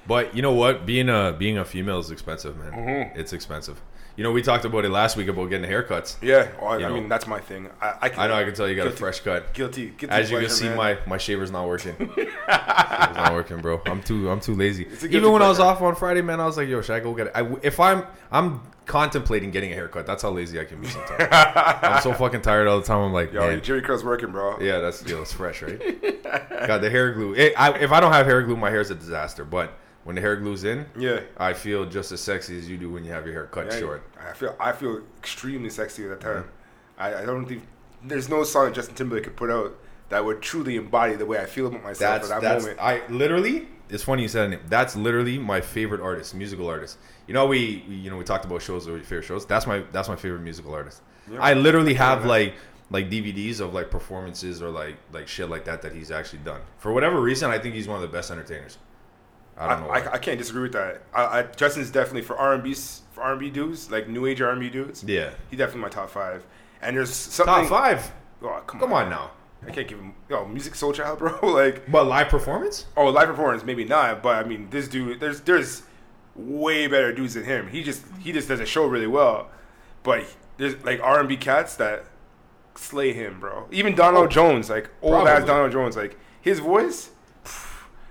[0.06, 0.86] But you know what?
[0.86, 2.72] Being a being a female is expensive, man.
[2.72, 3.18] Mm-hmm.
[3.18, 3.80] It's expensive.
[4.16, 6.16] You know, we talked about it last week about getting haircuts.
[6.22, 6.48] yeah.
[6.58, 7.68] Oh, I, mean, that's my thing.
[7.82, 9.52] I, I, can, I know I can tell you got a fresh cut.
[9.52, 9.88] Guilty.
[9.88, 10.76] guilty As you can see, man.
[10.76, 11.94] my my shaver's not working.
[12.16, 13.82] shaver's not working, bro.
[13.84, 14.86] I'm too I'm too lazy.
[15.02, 17.14] Even when I was off on Friday, man, I was like, yo, should I go
[17.14, 17.32] get it?
[17.34, 20.06] I, if I'm I'm contemplating getting a haircut.
[20.06, 21.28] That's how lazy I can be sometimes.
[21.32, 23.00] I'm so fucking tired all the time.
[23.02, 24.58] I'm like, Yo, man, Jerry curl's working, bro.
[24.60, 26.22] yeah, that's yo, it's fresh, right?
[26.22, 27.34] Got the hair glue.
[27.34, 29.44] It, I, if I don't have hair glue, my hair's a disaster.
[29.44, 29.72] But
[30.04, 31.20] when the hair glue's in, Yeah.
[31.36, 33.78] I feel just as sexy as you do when you have your hair cut Yeah,
[33.78, 34.02] short.
[34.18, 36.48] I feel I feel extremely sexy at that time.
[36.98, 37.64] I, I don't think
[38.04, 39.76] there's no song Justin Timberlake could put out
[40.08, 42.78] that would truly embody the way I feel about myself That's at that moment.
[42.80, 43.68] I literally.
[43.88, 44.68] It's funny you said it.
[44.68, 46.98] That's literally my favorite artist, musical artist.
[47.26, 49.46] You know we, we you know we talked about shows or favorite shows.
[49.46, 51.02] That's my that's my favorite musical artist.
[51.30, 51.38] Yeah.
[51.40, 52.28] I literally have that.
[52.28, 52.54] like
[52.90, 56.60] like DVDs of like performances or like like shit like that that he's actually done.
[56.78, 58.78] For whatever reason, I think he's one of the best entertainers.
[59.56, 59.90] I I, don't know.
[59.90, 60.12] I, why.
[60.12, 61.02] I can't disagree with that.
[61.14, 64.26] I, I, Justin's definitely for R and B for R and B dudes like new
[64.26, 65.02] age R and B dudes.
[65.04, 65.30] yeah.
[65.50, 66.44] He definitely my top five.
[66.82, 67.54] And there's something.
[67.54, 68.12] Top five.
[68.42, 69.30] Oh, come, Come on now.
[69.66, 70.14] I can't give him.
[70.28, 71.38] Yo, Musiq Soulchild, bro.
[71.52, 72.86] like, But live performance?
[72.96, 75.82] oh, live performance maybe not, but I mean, this dude, there's there's
[76.34, 77.68] way better dudes than him.
[77.68, 79.50] He just he just does a show really well.
[80.02, 80.24] But
[80.56, 82.04] there's like R and B cats that
[82.74, 83.66] slay him, bro.
[83.70, 85.46] Even Donald oh, Jones, like old ass Oh.
[85.46, 87.10] Donell Jones, like his voice.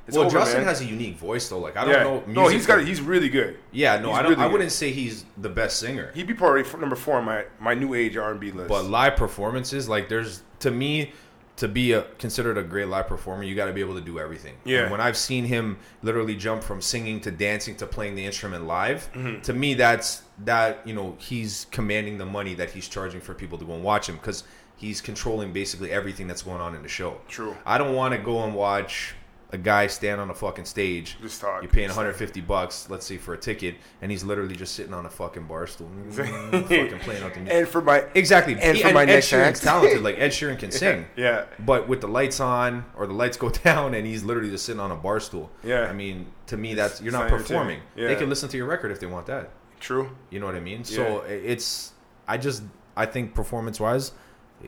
[0.07, 0.67] It's well, over, Justin man.
[0.67, 1.57] has a unique voice though.
[1.57, 2.03] Like I don't yeah.
[2.03, 2.23] know.
[2.27, 2.85] no, he's got.
[2.85, 3.57] He's really good.
[3.71, 4.31] Yeah, no, he's I don't.
[4.33, 6.11] really I wouldn't say he's the best singer.
[6.13, 8.69] He'd be probably number four on my my new age R and B list.
[8.69, 11.13] But live performances, like there's to me,
[11.57, 14.19] to be a considered a great live performer, you got to be able to do
[14.19, 14.55] everything.
[14.65, 14.81] Yeah.
[14.83, 18.65] And when I've seen him literally jump from singing to dancing to playing the instrument
[18.67, 19.41] live, Mm-hmm.
[19.41, 23.57] to me that's that you know he's commanding the money that he's charging for people
[23.57, 24.43] to go and watch him because
[24.75, 27.17] he's controlling basically everything that's going on in the show.
[27.29, 27.55] True.
[27.65, 29.15] I don't want to go and watch
[29.51, 31.17] a guy stand on a fucking stage.
[31.21, 31.61] Just talk.
[31.61, 35.05] You're paying 150 bucks, let's say, for a ticket, and he's literally just sitting on
[35.05, 37.53] a fucking bar stool, mm, fucking playing out the music.
[37.59, 38.57] and for my Exactly.
[38.59, 39.63] And He- for my Ed next Sheeran's act.
[39.63, 40.01] talented.
[40.01, 41.05] Like Ed Sheeran can sing.
[41.15, 41.45] yeah.
[41.59, 44.79] But with the lights on or the lights go down and he's literally just sitting
[44.81, 45.51] on a bar stool.
[45.63, 45.81] Yeah.
[45.81, 47.79] I mean, to me, that's you're not not performing.
[47.95, 48.07] entertaining.
[48.13, 49.51] They can listen to your record if they want that.
[49.79, 50.09] True.
[50.31, 50.83] You know what I mean?
[50.83, 51.93] So it's
[52.27, 52.63] I just
[52.97, 54.13] I think performance wise,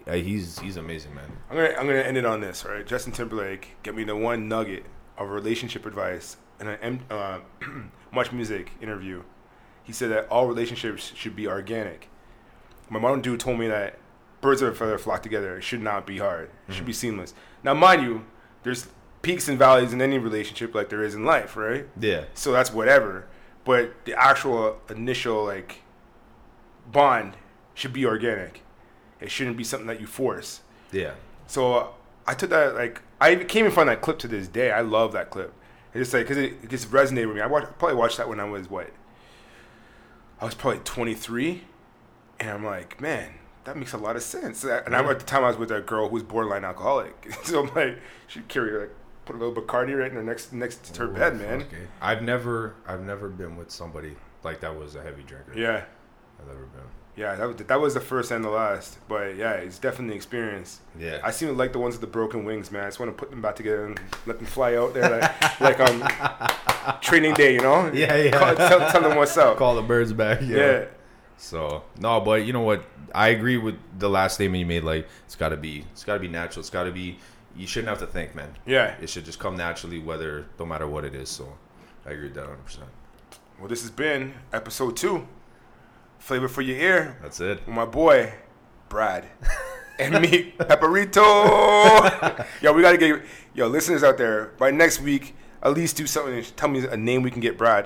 [0.06, 1.32] he's he's amazing, man.
[1.50, 2.86] I'm gonna I'm gonna end it on this, right?
[2.86, 4.86] Justin Timberlake, get me the one nugget
[5.18, 7.40] of relationship advice in an uh,
[8.12, 9.24] Much Music interview.
[9.84, 12.10] He said that all relationships should be organic.
[12.90, 13.98] My mom dude told me that
[14.42, 15.58] birds of a feather flock together.
[15.58, 16.50] It should not be hard.
[16.68, 17.34] It should be seamless.
[17.64, 18.26] Now, mind you,
[18.64, 18.88] there's
[19.22, 21.88] peaks and valleys in any relationship like there is in life, right?
[22.00, 22.26] Yeah.
[22.34, 23.28] So that's whatever.
[23.66, 25.82] But the actual initial like
[26.90, 27.36] bond
[27.74, 28.62] should be organic.
[29.20, 30.62] It shouldn't be something that you force.
[30.92, 31.14] Yeah.
[31.48, 31.88] So uh,
[32.26, 34.72] I took that like I can't even find that clip to this day.
[34.72, 35.54] I love that clip.
[35.94, 37.42] It's just like because it, it just resonated with me.
[37.42, 38.92] I watched, probably watched that when I was what?
[40.40, 41.64] I was probably 23,
[42.40, 44.64] and I'm like, man, that makes a lot of sense.
[44.64, 47.64] And I, at the time I was with a girl who was borderline alcoholic, so
[47.66, 48.96] I'm like, she carried like
[49.26, 51.62] put a little Bacardi right in her next next to her bed, man.
[51.62, 51.88] Okay.
[52.02, 55.54] I've never I've never been with somebody like that was a heavy drinker.
[55.56, 55.84] Yeah,
[56.40, 56.82] I've never been.
[57.18, 59.00] Yeah, that was, that was the first and the last.
[59.08, 60.80] But yeah, it's definitely an experience.
[60.98, 61.20] Yeah.
[61.24, 62.84] I seem to like the ones with the broken wings, man.
[62.84, 65.60] I just want to put them back together and let them fly out there like,
[65.60, 66.08] like um
[67.02, 67.92] training day, you know?
[67.92, 68.32] Yeah, yeah.
[68.38, 69.58] Call, tell, tell them what's up.
[69.58, 70.42] Call the birds back.
[70.44, 70.86] Yeah.
[71.38, 72.84] So no, but you know what?
[73.16, 74.84] I agree with the last statement you made.
[74.84, 76.62] Like it's got to be, it's got to be natural.
[76.62, 77.18] It's got to be.
[77.56, 78.54] You shouldn't have to think, man.
[78.68, 78.94] Yeah.
[79.02, 81.30] It should just come naturally, whether no matter what it is.
[81.30, 81.52] So
[82.06, 82.64] I agree with that 100.
[82.64, 82.86] percent
[83.60, 85.28] Well, this has been episode two,
[86.20, 87.68] flavor for your ear, That's it.
[87.68, 88.34] my boy
[88.90, 89.26] Brad
[90.00, 91.22] and me, Pepperito.
[92.62, 93.22] yo, we gotta get
[93.54, 95.36] yo listeners out there by next week.
[95.64, 96.44] At least do something.
[96.56, 97.86] Tell me a name we can get Brad.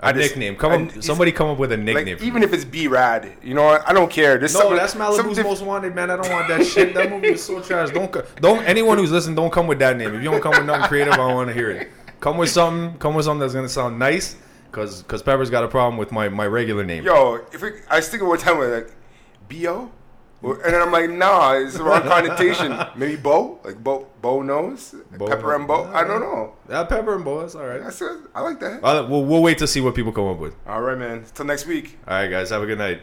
[0.00, 0.56] A I just- nickname.
[0.56, 1.02] Come I- up.
[1.02, 2.18] Somebody come up with a nickname.
[2.18, 3.88] for even if it's B Rad, you know, what?
[3.88, 4.38] I don't care.
[4.38, 6.10] There's No, that's Malibu's most wanted, man.
[6.10, 6.94] I don't want that shit.
[6.94, 7.90] That movie is so trash.
[7.90, 10.14] Don't don't anyone who's listening, don't come with that name.
[10.14, 11.90] If you don't come with nothing creative, I don't want to hear it.
[12.20, 12.98] Come with something.
[12.98, 14.36] Come with something that's gonna sound nice.
[14.72, 17.04] Cause, cause Pepper's got a problem with my, my regular name.
[17.04, 18.94] Yo, if we, I stick thinking one time with like,
[19.48, 19.90] B.O.
[20.42, 22.76] Or- And then I'm like, nah, it's the wrong connotation.
[22.96, 25.84] Maybe Bo, like Bo, Bo knows, Bo- Pepper and Bo.
[25.92, 26.54] I don't know.
[26.68, 27.40] Yeah, Pepper and Bo.
[27.42, 27.80] That's all right.
[27.82, 28.10] That's it.
[28.34, 28.82] I like that.
[28.82, 30.56] We'll, we'll wait to see what people come up with.
[30.66, 31.24] All right, man.
[31.34, 31.98] Till next week.
[32.08, 32.50] All right, guys.
[32.50, 33.02] Have a good night.